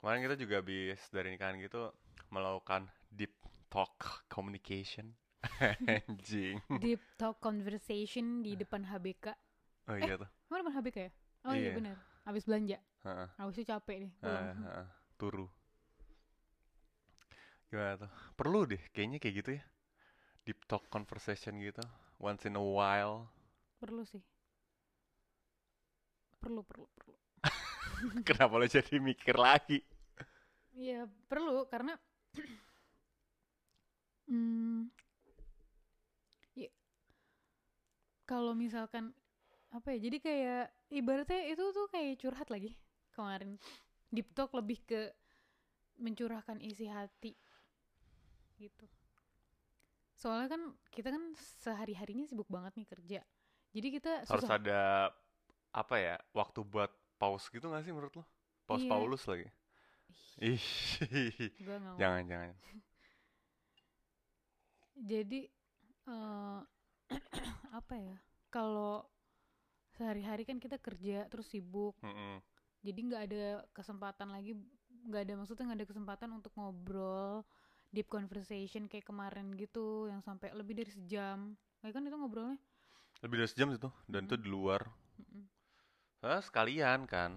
[0.00, 1.90] Kemarin kita juga habis dari nikahan gitu
[2.30, 3.32] melakukan deep
[3.72, 5.16] talk communication.
[5.88, 6.60] Anjing.
[6.82, 9.26] deep talk conversation di depan HBK
[9.88, 10.28] Oh iya tuh.
[10.48, 11.10] Emang depan HBK ya?
[11.48, 11.74] Oh iya, Iya.
[11.74, 11.96] benar.
[12.26, 12.78] Habis belanja.
[13.04, 13.28] Heeh.
[13.38, 14.12] Habis itu capek nih.
[14.22, 14.48] Ah, pulang.
[14.64, 14.86] ah,
[15.18, 15.46] turu.
[17.70, 18.10] Gimana tuh?
[18.38, 19.62] Perlu deh kayaknya kayak gitu ya.
[20.46, 21.84] Deep talk conversation gitu.
[22.20, 23.28] Once in a while.
[23.80, 24.22] Perlu sih.
[26.44, 27.16] Perlu, perlu, perlu.
[28.28, 29.80] Kenapa lo jadi mikir lagi?
[30.76, 31.96] Iya, perlu karena
[34.28, 34.92] hmm,
[36.52, 36.68] ya,
[38.28, 39.16] kalau misalkan
[39.72, 40.04] apa ya?
[40.04, 42.76] Jadi kayak ibaratnya itu tuh kayak curhat lagi
[43.16, 43.56] kemarin.
[44.12, 45.16] Deep talk lebih ke
[45.96, 47.32] mencurahkan isi hati
[48.60, 48.84] gitu.
[50.12, 51.24] Soalnya kan kita kan
[51.64, 53.20] sehari-harinya sibuk banget nih kerja.
[53.72, 54.80] Jadi kita Harus susah ada
[55.74, 56.16] apa ya?
[56.38, 58.24] Waktu buat pause gitu gak sih menurut lo?
[58.68, 58.90] Pause Iya.
[58.90, 59.48] Paulus lagi.
[60.42, 60.62] Ih.
[61.98, 62.54] Jangan jangan.
[65.10, 65.40] Jadi
[66.08, 66.60] eh
[67.80, 68.16] apa ya?
[68.52, 69.04] Kalau
[69.96, 72.42] sehari-hari kan kita kerja terus sibuk, Mm-mm.
[72.86, 73.44] jadi nggak ada
[73.76, 74.52] kesempatan lagi,
[75.08, 77.42] nggak ada maksudnya nggak ada kesempatan untuk ngobrol
[77.94, 81.54] deep conversation kayak kemarin gitu, yang sampai lebih dari sejam.
[81.82, 82.58] Kayak kan itu ngobrolnya.
[83.26, 84.82] Lebih dari sejam itu dan itu di luar.
[85.18, 85.44] Mm-mm.
[86.24, 87.36] Soalnya sekalian kan.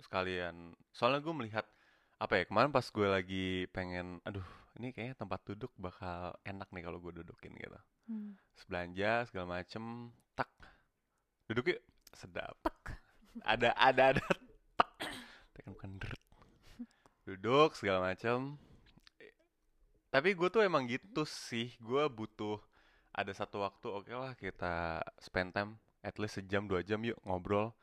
[0.00, 0.72] Sekalian.
[0.88, 1.68] Soalnya gue melihat
[2.16, 4.44] apa ya kemarin pas gue lagi pengen aduh
[4.80, 7.76] ini kayaknya tempat duduk bakal enak nih kalau gue dudukin gitu.
[8.08, 8.40] Hmm.
[8.64, 10.48] Belanja segala macem tak
[11.44, 11.82] duduk yuk
[12.16, 12.96] sedap Tek.
[13.44, 14.24] ada ada ada
[14.80, 14.90] tak
[15.52, 16.22] tekan bukan deret.
[17.28, 18.56] duduk segala macem
[20.08, 22.56] tapi gue tuh emang gitu sih gue butuh
[23.12, 27.76] ada satu waktu oke lah kita spend time at least sejam dua jam yuk ngobrol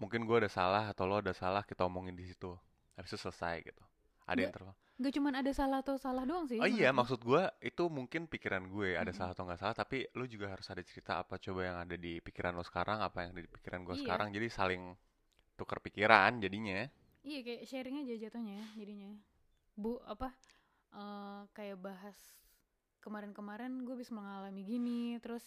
[0.00, 2.50] mungkin gue ada salah atau lo ada salah kita omongin di situ
[2.96, 3.82] habis itu selesai gitu
[4.30, 6.62] ada Nggak, interval Nggak cuman ada salah atau salah doang sih.
[6.62, 9.18] Oh iya, menurut maksud gua itu mungkin pikiran gue ada Mm-mm.
[9.18, 12.12] salah atau nggak salah, tapi lu juga harus ada cerita apa coba yang ada di
[12.26, 14.02] pikiran lo sekarang, apa yang ada di pikiran gua Iya.
[14.02, 14.82] sekarang, jadi saling
[15.58, 16.80] tukar pikiran jadinya.
[17.26, 19.10] Iya kayak sharing aja jatuhnya jadinya.
[19.76, 20.28] Bu apa
[20.94, 22.18] eh kayak bahas
[23.04, 25.44] kemarin-kemarin gue bisa mengalami gini, terus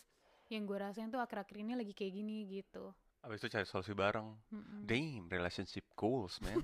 [0.53, 4.31] yang gue rasain tuh akhir-akhir ini lagi kayak gini gitu Abis itu cari solusi bareng.
[4.49, 4.87] Mm-mm.
[4.87, 6.63] Damn, relationship goals, man.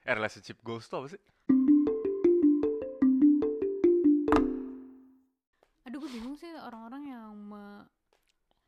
[0.00, 1.20] Eh, relationship goals tuh apa sih?
[5.82, 7.84] aduh gue bingung sih orang-orang yang me-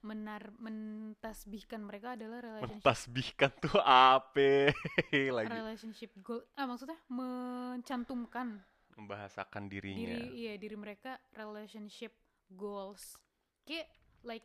[0.02, 4.74] menar mentasbihkan mereka adalah relationship Mentasbihkan tuh apa
[5.38, 5.48] lagi?
[5.48, 8.60] relationship goal ah maksudnya mencantumkan
[8.92, 10.04] Membahasakan dirinya.
[10.04, 12.12] diri iya diri mereka relationship
[12.50, 13.16] goals
[13.64, 13.88] kayak
[14.20, 14.44] like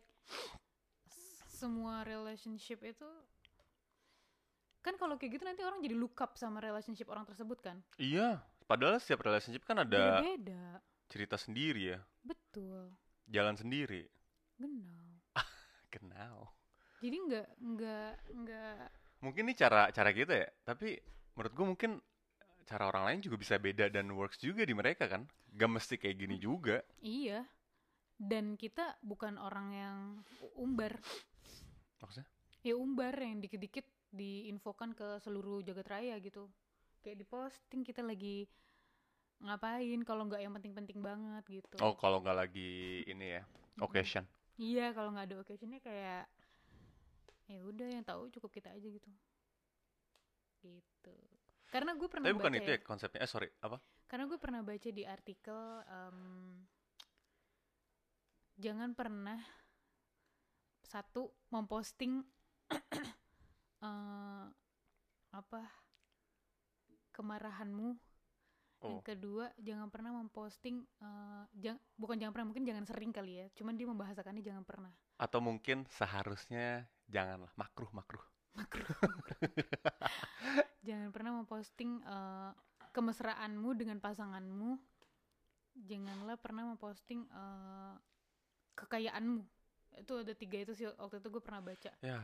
[1.47, 3.07] semua relationship itu
[4.79, 8.39] kan kalau kayak gitu nanti orang jadi look up sama relationship orang tersebut kan Iya,
[8.63, 11.99] padahal setiap relationship kan ada beda cerita sendiri ya.
[12.23, 12.91] betul
[13.27, 14.07] Jalan sendiri.
[14.55, 15.19] genau
[15.93, 16.47] Kenal.
[16.99, 18.79] jadi nggak nggak nggak
[19.17, 20.93] Mungkin ini cara cara kita ya, tapi
[21.33, 21.91] menurut gue mungkin
[22.69, 25.25] cara orang lain juga bisa beda dan works juga di mereka kan.
[25.57, 26.85] Gak mesti kayak gini juga.
[27.01, 27.41] iya
[28.17, 29.97] dan kita bukan orang yang
[30.58, 30.97] umbar
[32.01, 32.27] Maksudnya?
[32.62, 36.49] ya umbar yang dikit-dikit diinfokan ke seluruh jagat raya gitu
[37.01, 38.49] kayak di posting kita lagi
[39.38, 43.45] ngapain kalau nggak yang penting-penting banget gitu Oh, kalau nggak lagi ini ya,
[43.77, 44.25] occasion.
[44.58, 46.25] iya kalau nggak ada occasionnya kayak
[47.47, 49.08] ya udah yang tahu cukup kita aja gitu
[50.65, 51.15] gitu
[51.69, 53.19] karena gue pernah Tapi bukan baca itu ya konsepnya.
[53.21, 53.77] Eh, sorry, apa?
[54.08, 56.19] karena gue pernah baca di artikel em,
[58.57, 59.37] jangan pernah
[60.81, 62.25] satu memposting
[63.85, 64.45] eh,
[65.31, 65.61] apa
[67.13, 67.89] kemarahanmu.
[68.85, 73.41] Yang Oh, kedua jangan pernah memposting eh, jang- bukan jangan pernah mungkin jangan sering kali
[73.41, 73.45] ya.
[73.57, 74.93] Cuman dia membahasakannya jangan pernah.
[75.17, 78.25] Atau mungkin seharusnya janganlah makruh makruh.
[80.87, 82.51] jangan pernah memposting eh,
[82.93, 84.77] kemesraanmu dengan pasanganmu.
[85.77, 87.95] Janganlah pernah memposting eh,
[88.77, 89.41] kekayaanmu
[89.97, 92.21] itu ada tiga itu sih waktu itu gue pernah baca Ya,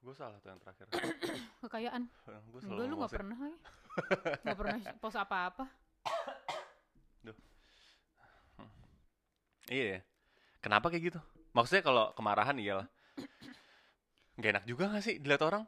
[0.00, 0.88] gue salah tuh yang terakhir.
[1.68, 2.08] kekayaan
[2.48, 3.58] gue enggak lu nggak pernah lagi
[4.42, 5.64] nggak pernah post apa-apa
[9.70, 9.84] Iya.
[9.96, 10.00] ya.
[10.60, 11.20] Kenapa kayak gitu?
[11.54, 12.84] Maksudnya kalau kemarahan iyalah.
[14.36, 15.64] Gak enak juga gak sih dilihat orang?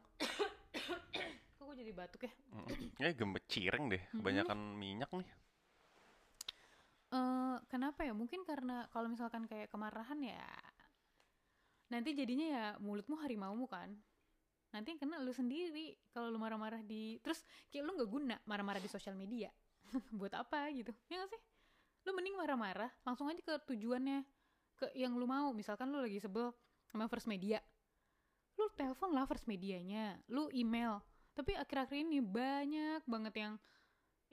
[1.56, 5.28] kok gue jadi batuk ya Mm, Ya gemet cireng deh, kebanyakan minyak nih.
[7.10, 8.12] Eh, kenapa ya?
[8.16, 10.44] Mungkin karena kalau misalkan kayak kemarahan ya
[11.92, 13.92] nanti jadinya ya mulutmu harimaumu kan.
[14.74, 18.82] Nanti yang kena lu sendiri kalau lu marah-marah di terus kayak lu nggak guna marah-marah
[18.82, 19.52] di sosial media.
[20.18, 20.90] Buat apa gitu?
[21.06, 21.40] Ya gak sih?
[22.04, 24.26] Lu mending marah-marah langsung aja ke tujuannya
[24.74, 25.54] ke yang lu mau.
[25.54, 26.50] Misalkan lu lagi sebel
[26.90, 27.62] sama first media.
[28.58, 30.98] Lu telepon lah first medianya lu email.
[31.34, 33.54] Tapi akhir-akhir ini banyak banget yang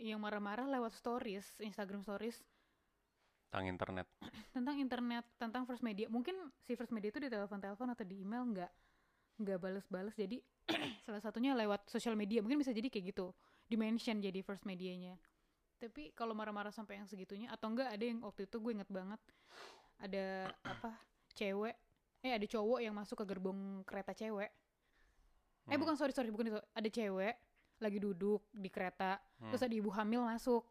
[0.02, 2.42] yang marah-marah lewat stories Instagram stories
[3.52, 4.08] Tang internet.
[4.56, 6.08] tentang internet tentang first media.
[6.08, 6.34] Mungkin
[6.64, 8.72] si first media itu di telepon telepon atau di email nggak
[9.44, 10.16] nggak bales-bales.
[10.16, 10.40] Jadi
[11.06, 12.40] salah satunya lewat sosial media.
[12.40, 13.36] Mungkin bisa jadi kayak gitu
[13.68, 15.20] dimention jadi first medianya.
[15.84, 19.20] Tapi kalau marah-marah sampai yang segitunya atau enggak ada yang waktu itu gue inget banget
[20.00, 20.96] ada apa
[21.36, 21.76] cewek
[22.22, 24.48] eh ada cowok yang masuk ke gerbong kereta cewek.
[25.68, 25.82] Eh Hmm.
[25.84, 26.62] bukan sorry sorry bukan itu.
[26.72, 27.36] Ada cewek
[27.82, 29.50] lagi duduk di kereta Hmm.
[29.50, 30.62] terus ada ibu hamil masuk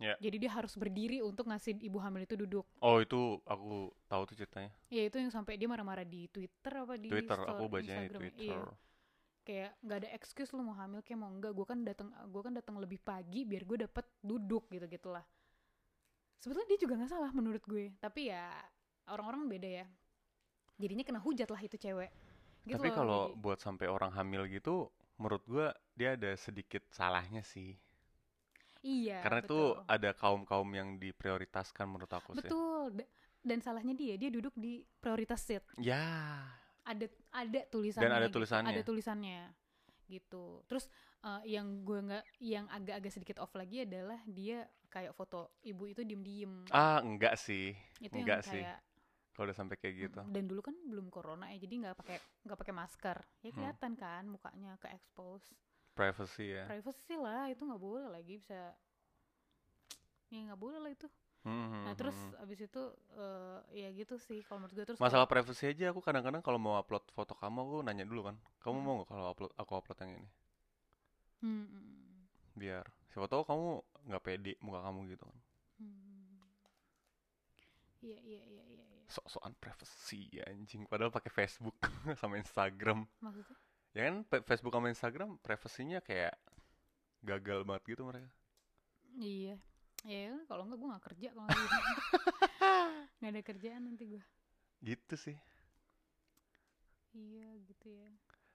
[0.00, 0.16] Ya.
[0.16, 4.36] jadi dia harus berdiri untuk ngasih ibu hamil itu duduk Oh itu aku tahu tuh
[4.40, 4.72] ceritanya.
[4.88, 7.92] Ya itu yang sampai dia marah-marah di Twitter apa di Twitter, story- aku bacanya di
[8.08, 8.32] Instagram ya?
[8.32, 8.64] Twitter.
[8.64, 8.88] Iya.
[9.40, 11.52] Kayak nggak ada excuse lu mau hamil kayak mau enggak.
[11.52, 15.24] Gue kan datang gue kan datang lebih pagi biar gue dapet duduk gitu gitulah.
[16.40, 17.92] Sebetulnya dia juga nggak salah menurut gue.
[18.00, 18.48] Tapi ya
[19.12, 19.86] orang-orang beda ya.
[20.80, 22.08] Jadinya kena hujat lah itu cewek.
[22.64, 24.88] Gitu Tapi kalau buat sampai orang hamil gitu,
[25.20, 27.76] menurut gua dia ada sedikit salahnya sih.
[28.82, 29.56] Iya Karena betul.
[29.76, 32.42] itu ada kaum-kaum yang diprioritaskan menurut aku sih.
[32.42, 32.94] betul.
[32.94, 35.64] Da- Dan salahnya dia dia duduk di prioritas seat.
[35.76, 36.44] Ya.
[36.82, 38.36] ada ada tulisannya ada gitu.
[38.36, 38.70] tulisannya.
[38.70, 39.40] ada tulisannya
[40.06, 40.88] gitu terus
[41.20, 46.02] eh, yang gue nggak yang agak-agak sedikit off lagi adalah dia kayak foto ibu itu
[46.02, 47.76] diem-diem Ah, enggak sih.
[47.98, 48.64] itu enggak yang sih.
[49.30, 50.20] Kalau udah sampai kayak gitu.
[50.26, 53.54] dan dulu kan belum corona ya jadi nggak pakai nggak pakai masker ya Hmm.
[53.54, 55.46] kelihatan kan mukanya ke expose
[56.00, 56.64] Privacy ya.
[56.68, 58.60] privacy lah itu nggak boleh lagi bisa
[60.32, 61.08] ya nggak boleh lah itu
[61.40, 62.42] Hmm, nah hmm, terus hmm.
[62.44, 62.82] abis itu
[63.16, 66.74] eh, ya gitu sih kalau menurut gue terus Masalah privacy aja aku kadang-kadang kalau mau
[66.80, 68.36] upload foto kamu aku nanya dulu kan.
[68.62, 68.84] Kamu Hmm.
[68.84, 70.28] mau nggak kalau upload aku upload yang ini?
[71.42, 72.28] Hmm, hmm,
[72.60, 73.66] Biar siapa tahu kamu
[74.06, 75.38] nggak pede muka kamu gitu kan.
[75.78, 76.38] hmm.
[78.00, 79.04] iya iya iya iya iya.
[79.10, 80.82] Sok-sokan privacy ya anjing.
[80.90, 81.76] Padahal pakai Facebook
[82.20, 83.04] sama Instagram.
[83.20, 83.56] maksudnya
[83.94, 86.34] Ya kan Facebook sama Instagram privasinya kayak
[87.26, 88.30] gagal banget gitu mereka.
[89.18, 89.58] Iya.
[90.08, 91.76] ya kalau enggak gue nggak kerja kalau gitu.
[93.20, 94.22] nggak ada kerjaan nanti gue
[94.80, 95.36] gitu sih
[97.12, 98.08] iya gitu ya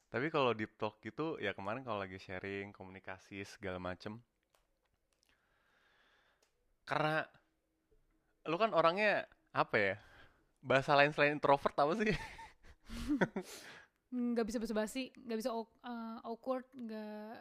[0.10, 4.18] tapi kalau deep talk gitu ya kemarin kalau lagi sharing komunikasi segala macem
[6.90, 7.30] karena
[8.50, 9.96] lu kan orangnya apa ya
[10.66, 12.10] bahasa lain selain introvert apa sih
[14.16, 17.36] nggak bisa basa-basi nggak bisa eh, awkward nggak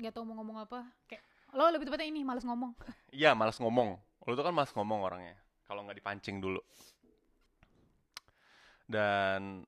[0.00, 1.20] nggak tahu mau ngomong apa kayak
[1.52, 2.72] lo lebih tepatnya ini males ngomong
[3.14, 3.94] Iya, malas ngomong.
[4.26, 5.38] Lu tuh kan malas ngomong orangnya.
[5.70, 6.58] Kalau nggak dipancing dulu.
[8.90, 9.62] Dan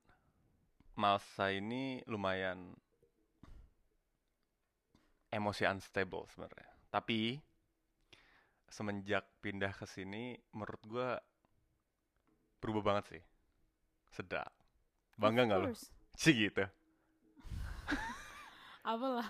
[0.99, 2.75] Malsa ini lumayan
[5.31, 6.67] emosi unstable sebenarnya.
[6.91, 7.39] Tapi
[8.67, 11.09] semenjak pindah ke sini, menurut gua
[12.59, 13.23] berubah banget sih.
[14.11, 14.51] Sedap.
[15.15, 15.71] Bangga nggak lu?
[16.17, 16.23] Course.
[16.23, 16.65] Sih gitu.
[18.83, 19.29] apalah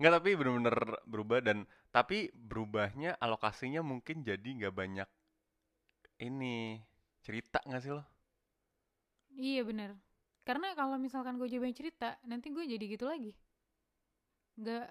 [0.00, 0.76] Nggak, tapi bener-bener
[1.08, 1.58] berubah dan
[1.96, 5.08] tapi berubahnya alokasinya mungkin jadi nggak banyak
[6.26, 6.80] ini
[7.24, 8.02] cerita nggak sih lo?
[9.46, 9.90] iya bener
[10.46, 13.30] karena kalau misalkan gue cobain cerita nanti gue jadi gitu lagi
[14.60, 14.86] nggak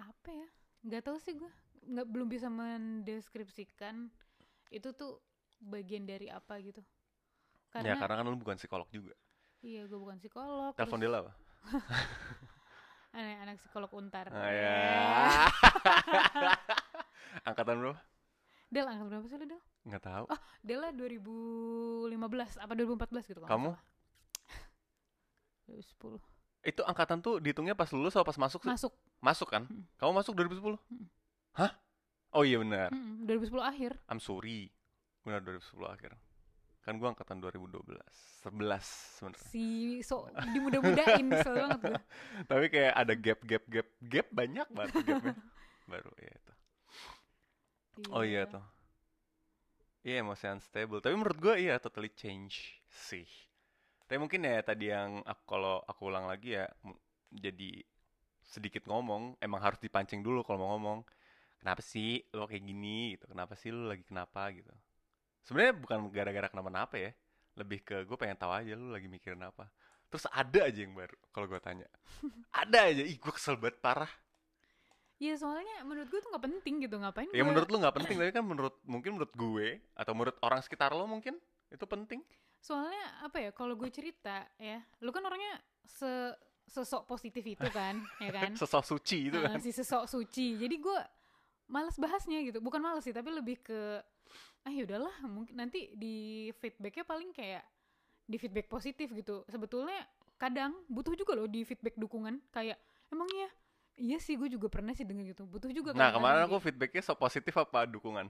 [0.00, 0.48] apa ya
[0.86, 1.52] nggak tahu sih gue
[1.92, 3.96] nggak belum bisa mendeskripsikan
[4.72, 5.12] itu tuh
[5.72, 6.82] bagian dari apa gitu
[7.82, 9.12] Ya karena karena kan lo bukan psikolog juga.
[9.60, 11.32] iya gue bukan psikolog Telepon terus dia apa?
[13.16, 14.76] anak anak psikolog untar Ah, ya.
[17.48, 17.98] Angkatan berapa?
[18.66, 19.62] Del angkat berapa sih lu Del?
[19.84, 20.24] Nggak tahu.
[20.60, 22.12] Del lah 2015
[22.58, 23.70] apa 2014 gitu nggak Kamu?
[23.72, 23.80] salah.
[25.70, 26.20] 2010
[26.66, 28.70] Itu angkatan tuh dihitungnya pas lulus atau pas masuk sih?
[28.70, 29.64] masuk Masuk kan?
[29.66, 29.84] Mm.
[29.96, 30.76] Kamu masuk 2010?
[30.90, 31.06] Mm.
[31.56, 31.72] Hah?
[32.30, 32.90] Oh iya benar.
[32.90, 34.68] Mm-mm, 2010 akhir I'm sorry.
[35.22, 36.10] Benar 2010 akhir.
[36.86, 37.82] Kan gua angkatan 2012.
[38.46, 39.50] 11 sebenarnya.
[39.50, 39.66] si
[40.06, 42.02] so dimudah-mudahin kesel banget gue
[42.54, 45.34] Tapi kayak ada gap gap gap gap banyak banget gapnya.
[45.90, 46.52] Baru ya itu.
[48.14, 48.62] Oh iya tuh.
[50.06, 51.02] Iya emosi unstable.
[51.02, 53.26] Tapi menurut gua iya totally change sih.
[54.06, 56.70] Tapi mungkin ya tadi yang aku, kalau aku ulang lagi ya
[57.34, 57.82] jadi
[58.46, 61.02] sedikit ngomong emang harus dipancing dulu kalau mau ngomong.
[61.58, 63.26] Kenapa sih lo kayak gini gitu?
[63.26, 64.70] Kenapa sih lo lagi kenapa gitu?
[65.46, 67.10] Sebenarnya bukan gara-gara kenapa-napa ya.
[67.54, 69.70] Lebih ke gue pengen tahu aja lo lagi mikirin apa.
[70.06, 71.86] Terus ada aja yang baru kalau gue tanya.
[72.62, 73.00] ada aja.
[73.00, 74.10] Ih gue kesel banget parah.
[75.16, 78.16] Iya soalnya menurut gue tuh nggak penting gitu ngapain Ya gua- menurut lu nggak penting
[78.20, 82.20] tapi kan menurut mungkin menurut gue atau menurut orang sekitar lo mungkin itu penting.
[82.56, 85.56] soalnya apa ya kalau gue cerita ya lu kan orangnya
[85.86, 86.08] se
[86.66, 89.56] sesok positif itu kan ya kan Sosok suci itu kan.
[89.56, 90.98] si sesok suci jadi gue
[91.66, 94.02] males bahasnya gitu bukan males sih tapi lebih ke
[94.66, 97.64] ah yaudahlah mungkin nanti di feedbacknya paling kayak
[98.26, 99.46] di feedback positif gitu.
[99.50, 100.02] Sebetulnya
[100.36, 102.42] kadang butuh juga loh di feedback dukungan.
[102.50, 102.78] Kayak
[103.12, 103.50] emang iya?
[103.96, 105.44] Iya sih gue juga pernah sih denger gitu.
[105.48, 108.26] Butuh juga Nah kemarin aku feedbacknya so positif apa dukungan?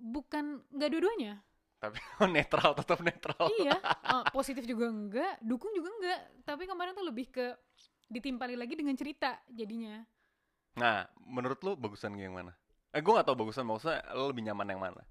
[0.00, 1.32] bukan nggak dua-duanya.
[1.80, 1.98] Tapi
[2.34, 3.46] netral tetap netral.
[3.60, 3.76] iya
[4.12, 7.46] eh, positif juga enggak dukung juga enggak tapi kemarin tuh lebih ke
[8.10, 10.02] ditimpali lagi dengan cerita jadinya.
[10.80, 12.52] Nah menurut lu bagusan yang mana?
[12.96, 15.02] Eh gue gak tau bagusan maksudnya lo lebih nyaman yang mana?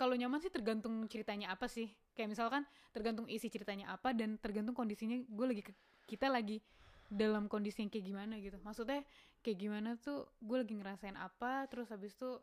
[0.00, 2.62] Kalau nyaman sih tergantung ceritanya apa sih kayak misalkan
[2.96, 5.76] tergantung isi ceritanya apa dan tergantung kondisinya gue lagi ke-
[6.08, 6.64] kita lagi
[7.12, 9.04] dalam kondisi yang kayak gimana gitu maksudnya
[9.44, 12.40] kayak gimana tuh gue lagi ngerasain apa terus habis itu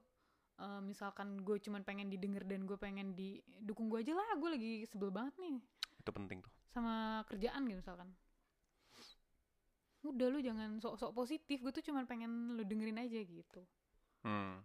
[0.62, 4.72] eh, misalkan gue cuman pengen didengar dan gue pengen didukung gue aja lah gue lagi
[4.86, 5.58] sebel banget nih
[6.06, 6.54] Itu penting tuh.
[6.70, 8.10] sama kerjaan gitu misalkan
[10.06, 13.62] udah lu jangan sok-sok positif gue tuh cuman pengen lu dengerin aja gitu
[14.24, 14.64] Hmm.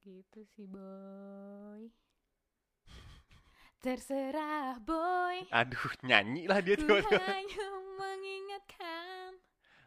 [0.00, 1.92] gitu sih boy
[3.78, 7.20] terserah boy Aduh nyanyi lah dia tiba-tiba.
[7.36, 7.66] hanya
[8.00, 9.36] mengingatkan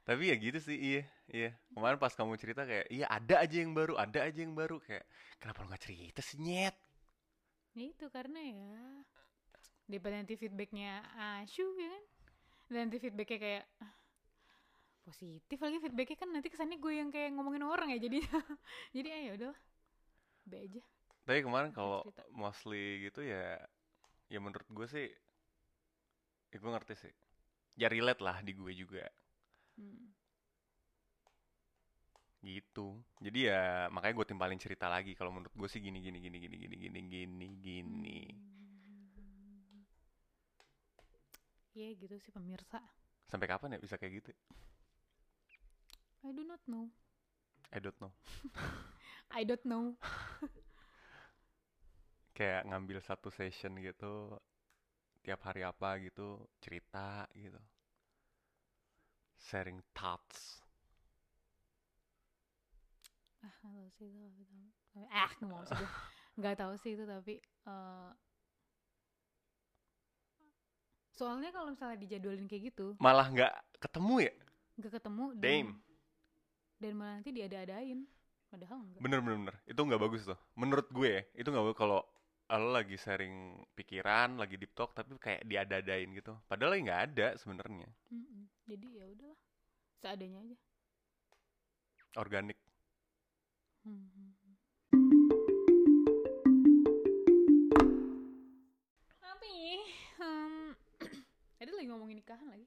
[0.06, 1.50] Tapi ya gitu sih iya iya.
[1.70, 5.06] Kemarin pas kamu cerita kayak iya ada aja yang baru ada aja yang baru kayak
[5.38, 6.74] kenapa lu gak cerita sih nyet?
[7.72, 8.82] ya itu karena ya
[9.86, 11.06] daripada nanti feedbacknya
[11.42, 12.04] asu ya kan
[12.68, 13.94] dan nanti feedbacknya kayak ah,
[15.10, 18.18] positif lagi feedbacknya kan nanti kesannya gue yang kayak ngomongin orang ya jadi
[18.96, 19.54] jadi ayo udah
[20.50, 20.82] be aja
[21.26, 22.00] Tapi kemarin kalau
[22.42, 23.46] mostly gitu ya
[24.34, 25.08] ya menurut gue sih
[26.52, 27.14] ya gue ngerti sih.
[27.82, 29.06] Ya relate lah di gue juga
[29.78, 30.14] Hmm.
[32.40, 32.88] gitu.
[33.26, 33.62] Jadi ya
[33.96, 37.00] makanya gue timpalin cerita lagi kalau menurut gue sih gini gini gini gini gini gini
[37.12, 38.20] gini gini.
[38.24, 39.84] Hmm.
[41.78, 42.80] ya gitu sih pemirsa
[43.32, 44.32] Sampai kapan ya bisa kayak gitu?
[46.24, 46.90] I do not know
[47.74, 48.12] I don't know.
[49.32, 49.96] I don't know
[52.38, 54.14] Kayak ngambil satu session gitu
[55.24, 56.28] tiap hari apa gitu
[56.64, 57.60] cerita gitu.
[59.40, 60.62] Sharing thoughts.
[63.40, 64.44] nggak tahu sih itu tapi
[65.12, 65.90] ah nggak mau sih gue
[66.40, 67.34] nggak tahu sih itu tapi
[67.72, 68.10] eh,
[71.18, 73.54] soalnya kalau misalnya dijadwalin kayak gitu Malah nggak
[73.84, 74.34] ketemu ya?
[74.80, 75.70] nggak ketemu dan, Damn.
[76.80, 78.08] Dan malah nanti diada-adain
[78.48, 79.56] padahal enggak Bener bener bener.
[79.68, 80.40] Itu nggak bagus tuh.
[80.56, 82.02] Menurut gue ya, itu nggak bagus kalau
[82.50, 86.34] lo lagi sharing pikiran, lagi deep talk, tapi kayak diada-adain gitu.
[86.50, 87.86] Padahal lagi nggak ada sebenarnya.
[88.10, 88.50] Mm-mm.
[88.66, 89.40] jadi ya udahlah
[90.00, 90.58] seadanya aja
[92.18, 92.58] Organik.
[93.86, 94.34] Hmm.
[99.22, 99.56] Tapi,
[100.18, 100.70] hmm,
[101.62, 102.66] tadi lagi ngomongin nikahan lagi.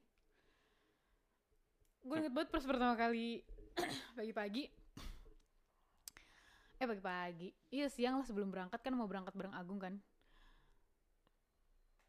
[2.07, 3.43] Gue inget banget pas pertama kali
[4.17, 4.63] pagi-pagi.
[6.77, 7.49] Eh pagi-pagi.
[7.71, 9.97] Iya siang lah sebelum berangkat kan mau berangkat bareng Agung kan.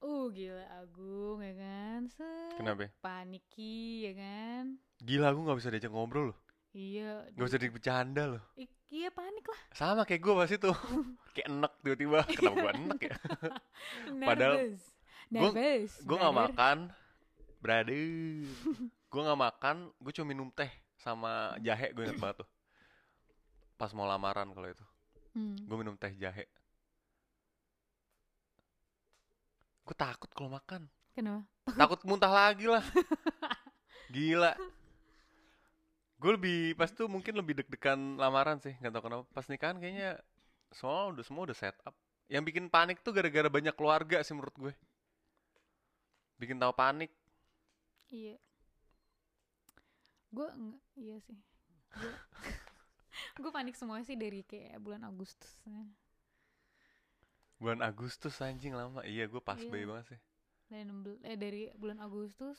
[0.05, 2.01] Uh gila Agung ya kan.
[2.13, 2.89] Set, Kenapa?
[2.89, 2.91] ya?
[3.01, 4.65] Paniki ya kan.
[5.01, 6.39] Gila, gue nggak bisa diajak ngobrol loh.
[6.75, 7.29] Iya.
[7.33, 8.43] Nggak bisa bercanda loh.
[8.59, 9.61] I- iya panik lah.
[9.73, 10.71] Sama kayak gue pas itu.
[11.35, 12.21] kayak enek tiba-tiba.
[12.29, 13.17] Kenapa gue enek ya?
[14.29, 14.55] Padahal
[15.33, 16.79] Nervous, gue nggak makan.
[17.65, 17.97] Brother.
[19.09, 19.77] gue nggak makan.
[19.97, 21.93] Gue cuma minum teh sama jahe.
[21.93, 22.49] Gue inget banget tuh.
[23.77, 24.85] Pas mau lamaran kalau itu.
[25.37, 25.61] Hmm.
[25.69, 26.49] Gue minum teh jahe.
[29.85, 30.89] Gue takut kalau makan.
[31.13, 31.45] Kenapa?
[31.77, 32.83] Takut muntah lagi lah.
[34.15, 34.57] Gila.
[36.17, 39.25] Gue lebih pas tuh mungkin lebih deg-degan lamaran sih, nggak tahu kenapa.
[39.37, 40.17] Pas nikahan kayaknya
[40.73, 41.93] semua udah semua udah set up.
[42.33, 44.73] Yang bikin panik tuh gara-gara banyak keluarga sih menurut gue.
[46.41, 47.13] Bikin tahu panik.
[48.09, 48.41] Iya.
[50.35, 51.39] Gue enggak, iya sih.
[53.39, 55.55] Gue panik semua sih dari kayak bulan Agustus.
[57.57, 59.01] Bulan Agustus anjing lama.
[59.07, 59.71] Iya, gue pas Iya.
[59.71, 60.21] bayi banget sih.
[60.67, 62.59] Dari 16 eh dari bulan Agustus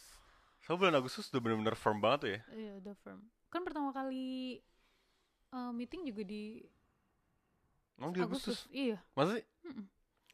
[0.64, 2.42] So bulan Agustus udah bener-bener firm banget tuh ya.
[2.56, 3.22] iya udah firm.
[3.54, 4.58] Kan pertama kali
[5.52, 6.64] eh, meeting juga di
[7.96, 8.66] Emang di Agustus?
[8.74, 8.98] Iya.
[9.14, 9.46] Masa sih?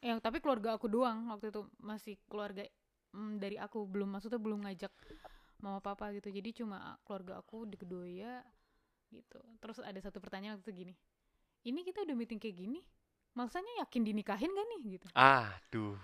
[0.00, 2.64] Yang tapi keluarga aku doang waktu itu masih keluarga
[3.12, 4.90] mm, dari aku belum maksudnya belum ngajak
[5.62, 6.28] mama papa gitu.
[6.28, 8.42] Jadi cuma keluarga aku di Kedoya
[9.14, 9.38] gitu.
[9.62, 10.94] Terus ada satu pertanyaan waktu itu gini.
[11.62, 12.82] Ini kita udah meeting kayak gini,
[13.38, 15.06] maksudnya yakin dinikahin gak nih gitu.
[15.14, 15.94] Aduh.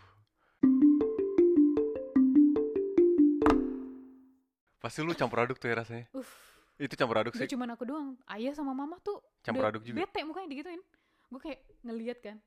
[4.79, 6.07] Pasti lu campur aduk tuh ya rasanya.
[6.15, 6.31] Uff,
[6.79, 7.51] Itu campur aduk sih.
[7.51, 8.15] cuma aku doang.
[8.31, 10.07] Ayah sama mama tuh Campur aduk juga.
[10.07, 10.79] Bete mukanya digituin.
[11.27, 12.39] Gue kayak ngeliat kan.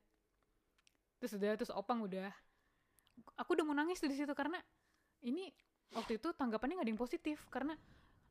[1.20, 2.32] Terus udah terus opang udah.
[3.36, 4.56] Aku udah mau nangis tuh di situ karena
[5.20, 5.52] ini
[5.92, 7.76] waktu itu tanggapannya gak ada yang positif karena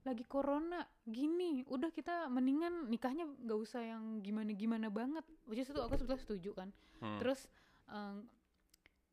[0.02, 5.22] lagi corona gini udah kita mendingan nikahnya nggak usah yang gimana gimana banget.
[5.46, 6.70] Which is itu aku sebetulnya setuju kan.
[7.02, 7.18] Hmm.
[7.18, 7.50] terus
[7.90, 8.26] em,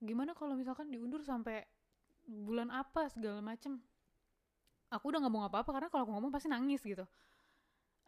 [0.05, 1.65] gimana kalau misalkan diundur sampai
[2.25, 3.81] bulan apa segala macem.
[4.89, 7.05] Aku udah nggak mau apa-apa karena kalau aku ngomong pasti nangis gitu.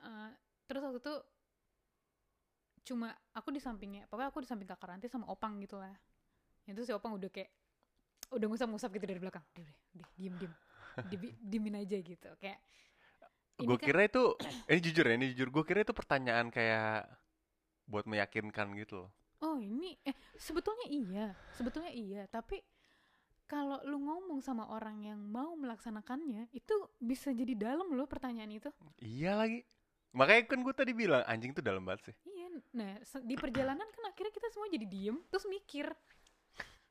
[0.00, 0.30] Eh,
[0.64, 1.14] terus waktu itu
[2.80, 5.92] cuma aku di sampingnya pokoknya aku di samping kakak ranti sama opang gitu lah.
[6.64, 7.52] Itu si opang udah kayak
[8.30, 10.52] udah ngusap-ngusap gitu dari belakang udah udah, udah diem diem
[11.06, 12.58] Di- diemin aja gitu kayak
[13.60, 14.24] Gue kan- kira itu,
[14.72, 15.52] ini jujur ya, ini jujur.
[15.52, 17.04] Gue kira itu pertanyaan kayak
[17.84, 19.10] buat meyakinkan gitu loh.
[19.44, 22.64] Oh ini eh sebetulnya iya, sebetulnya iya, tapi
[23.44, 28.72] kalau lu ngomong sama orang yang mau melaksanakannya itu bisa jadi dalam loh pertanyaan itu.
[28.96, 29.60] Iya lagi.
[30.16, 32.14] Makanya kan gue tadi bilang anjing tuh dalam banget sih.
[32.32, 35.92] Iya, nah di perjalanan kan akhirnya kita semua jadi diem terus mikir.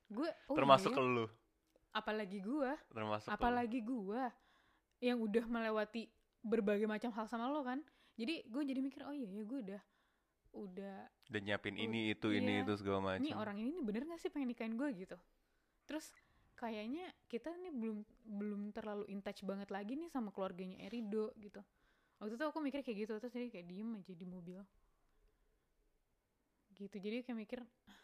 [0.10, 1.13] Gue oh Termasuk iya, ya.
[1.15, 1.26] lu.
[1.89, 4.30] apalagi gua, Termasuk apalagi gua
[5.02, 6.06] yang udah melewati
[6.45, 7.82] berbagai macam hal sama lo kan.
[8.13, 9.82] Jadi gue jadi mikir oh iya ya gue udah
[10.50, 10.98] udah
[11.30, 12.65] Udah nyiapin Oh, ini, itu, ini, iya.
[12.65, 13.22] itu segala macam.
[13.22, 15.15] ini orang ini nih bener gak sih pengen nikahin gue gitu
[15.86, 16.10] terus
[16.58, 21.62] kayaknya kita nih belum belum terlalu in touch banget lagi nih sama keluarganya Erido gitu
[22.19, 24.60] waktu itu aku mikir kayak gitu terus jadi kayak diem aja di mobil
[26.76, 28.02] gitu jadi kayak mikir "Ah,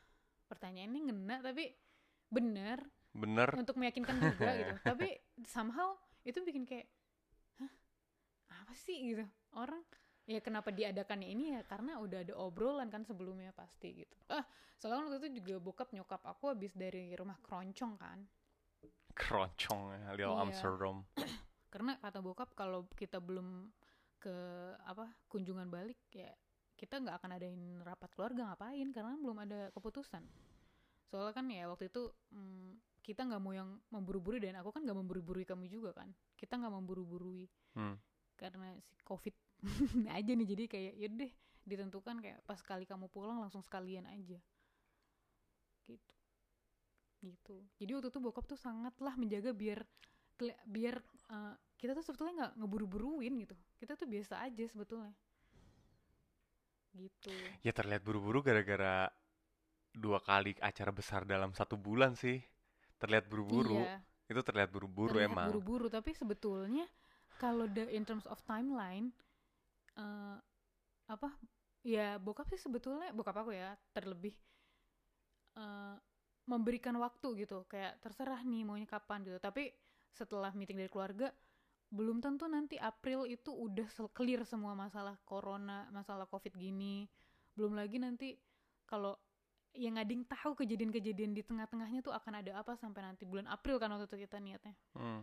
[0.47, 1.73] pertanyaannya ngena tapi
[2.35, 2.79] bener
[3.15, 3.47] Bener.
[3.55, 4.75] untuk meyakinkan juga gitu.
[4.91, 5.07] Tapi
[5.47, 5.95] somehow
[6.27, 6.83] itu bikin kayak
[7.63, 7.71] hah?
[8.59, 9.15] Apa sih?
[9.15, 9.23] gitu.
[9.55, 9.87] Orang
[10.27, 11.63] ya kenapa diadakannya ini ya?
[11.63, 14.15] Karena udah ada obrolan kan sebelumnya pasti gitu.
[14.27, 14.43] Ah
[14.75, 18.19] soalnya waktu itu juga bokap nyokap aku habis dari rumah keroncong kan.
[19.15, 20.43] Keroncong ya, Lil Iya.
[20.43, 21.07] Amsterdam.
[21.73, 23.71] karena kata bokap kalau kita belum
[24.19, 24.35] ke
[24.87, 26.31] apa kunjungan balik ya
[26.75, 28.91] kita nggak akan adain rapat keluarga ngapain?
[28.91, 30.23] Karena belum ada keputusan
[31.15, 34.99] soalnya kan ya waktu itu mm, kita nggak mau yang memburu-buru dan aku kan nggak
[34.99, 36.11] memburu-burui kamu juga kan.
[36.35, 37.47] Kita nggak memburu-burui.
[37.75, 37.95] Hmm.
[38.35, 39.31] karena si covid
[40.11, 41.31] aja nih jadi kayak yaudah
[41.63, 44.35] ditentukan kayak pas kali kamu pulang langsung sekalian aja.
[45.87, 46.13] Gitu.
[47.23, 47.55] Gitu.
[47.79, 49.87] Jadi waktu itu bokap tuh sangatlah menjaga biar
[50.67, 50.99] biar
[51.31, 53.55] eh, kita tuh sebetulnya nggak ngeburu-buruin gitu.
[53.79, 55.15] Kita tuh biasa aja sebetulnya.
[56.91, 57.31] Gitu.
[57.63, 59.07] Ya terlihat buru-buru gara-gara
[59.95, 62.39] dua kali acara besar dalam satu bulan sih.
[63.01, 63.81] Terlihat buru-buru.
[63.83, 65.47] iya Itu terlihat buru-buru terlihat emang.
[65.53, 66.85] buru-buru tapi sebetulnya
[67.37, 69.11] kalau the in terms of timeline
[69.95, 70.37] eh
[71.05, 71.29] apa
[71.85, 74.33] ya bokap sih sebetulnya bokap aku ya terlebih
[75.55, 75.97] eh
[76.45, 79.73] memberikan waktu gitu kayak terserah nih maunya kapan gitu tapi
[80.13, 81.33] setelah meeting dari keluarga
[81.89, 87.09] belum tentu nanti April itu udah clear semua masalah corona masalah covid gini
[87.57, 88.37] belum lagi nanti
[88.85, 89.17] kalau
[89.75, 93.91] yang ngading tahu kejadian-kejadian di tengah-tengahnya tuh akan ada apa sampai nanti bulan April kan
[93.91, 95.21] waktu itu kita niatnya Hmm.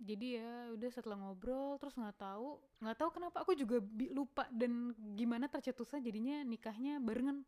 [0.00, 4.96] jadi ya udah setelah ngobrol terus nggak tahu nggak tahu kenapa aku juga lupa dan
[5.14, 7.44] gimana tercetusnya jadinya nikahnya barengan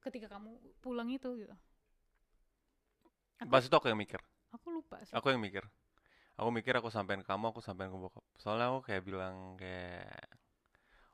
[0.00, 1.54] ketika kamu pulang itu gitu
[3.38, 4.20] aku, Pas itu aku yang mikir.
[4.50, 5.64] aku lupa sih Aku yang mikir.
[6.38, 8.22] Aku mikir aku sampein ke kamu, aku sampein ke bokap.
[8.38, 10.06] Soalnya aku kayak bilang kayak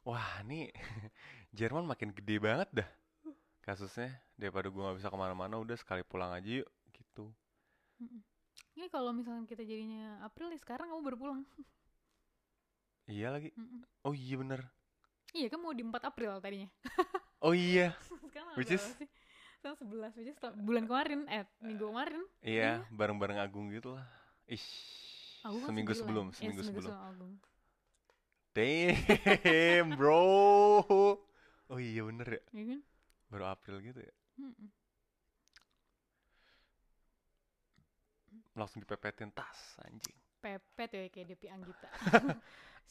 [0.05, 0.69] wah, ini
[1.59, 2.89] Jerman makin gede banget dah
[3.65, 7.33] kasusnya daripada gua nggak bisa ke mana-mana udah sekali pulang aja yuk gitu.
[8.75, 11.41] ya kalau misalnya kita jadinya April ya sekarang kamu baru pulang
[13.07, 13.53] Iya lagi.
[13.53, 13.85] Mm-mm.
[14.01, 14.61] Oh iya bener.
[15.31, 16.69] iya kan mau di 4 April tadinya
[17.45, 17.93] Oh iya.
[18.29, 19.09] sekarang Which is- sih
[19.61, 24.05] sekarang 11 which is bulan kemarin eh minggu kemarin Iya, bareng-bareng Agung gitu lah.
[24.45, 24.69] Ish.
[25.41, 25.97] Aku kan seminggu 9.
[25.97, 26.93] sebelum, Ya, seminggu sebelum.
[26.93, 27.33] Agung.
[28.53, 30.21] Damn, bro.
[31.67, 32.43] Oh iya bener ya.
[32.53, 32.81] Iya kan
[33.35, 34.15] Baru April gitu ya.
[34.39, 34.71] Mm-mm.
[38.55, 40.15] Langsung dipepetin tas anjing.
[40.39, 41.89] pepet ya kayak Depi Anggita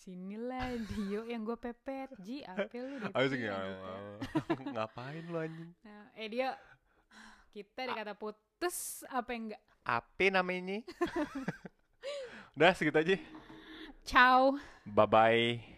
[0.02, 3.94] sinilah Dio yang gue pepet Ji Apel lu Depi kayak, Anggita.
[4.74, 5.70] ngapain lu anjing?
[5.86, 6.58] nah, eh dia
[7.54, 10.82] kita dikata putus apa enggak Apa namanya?
[12.58, 13.16] Udah segitu aja.
[14.02, 15.73] ciao Bye bye.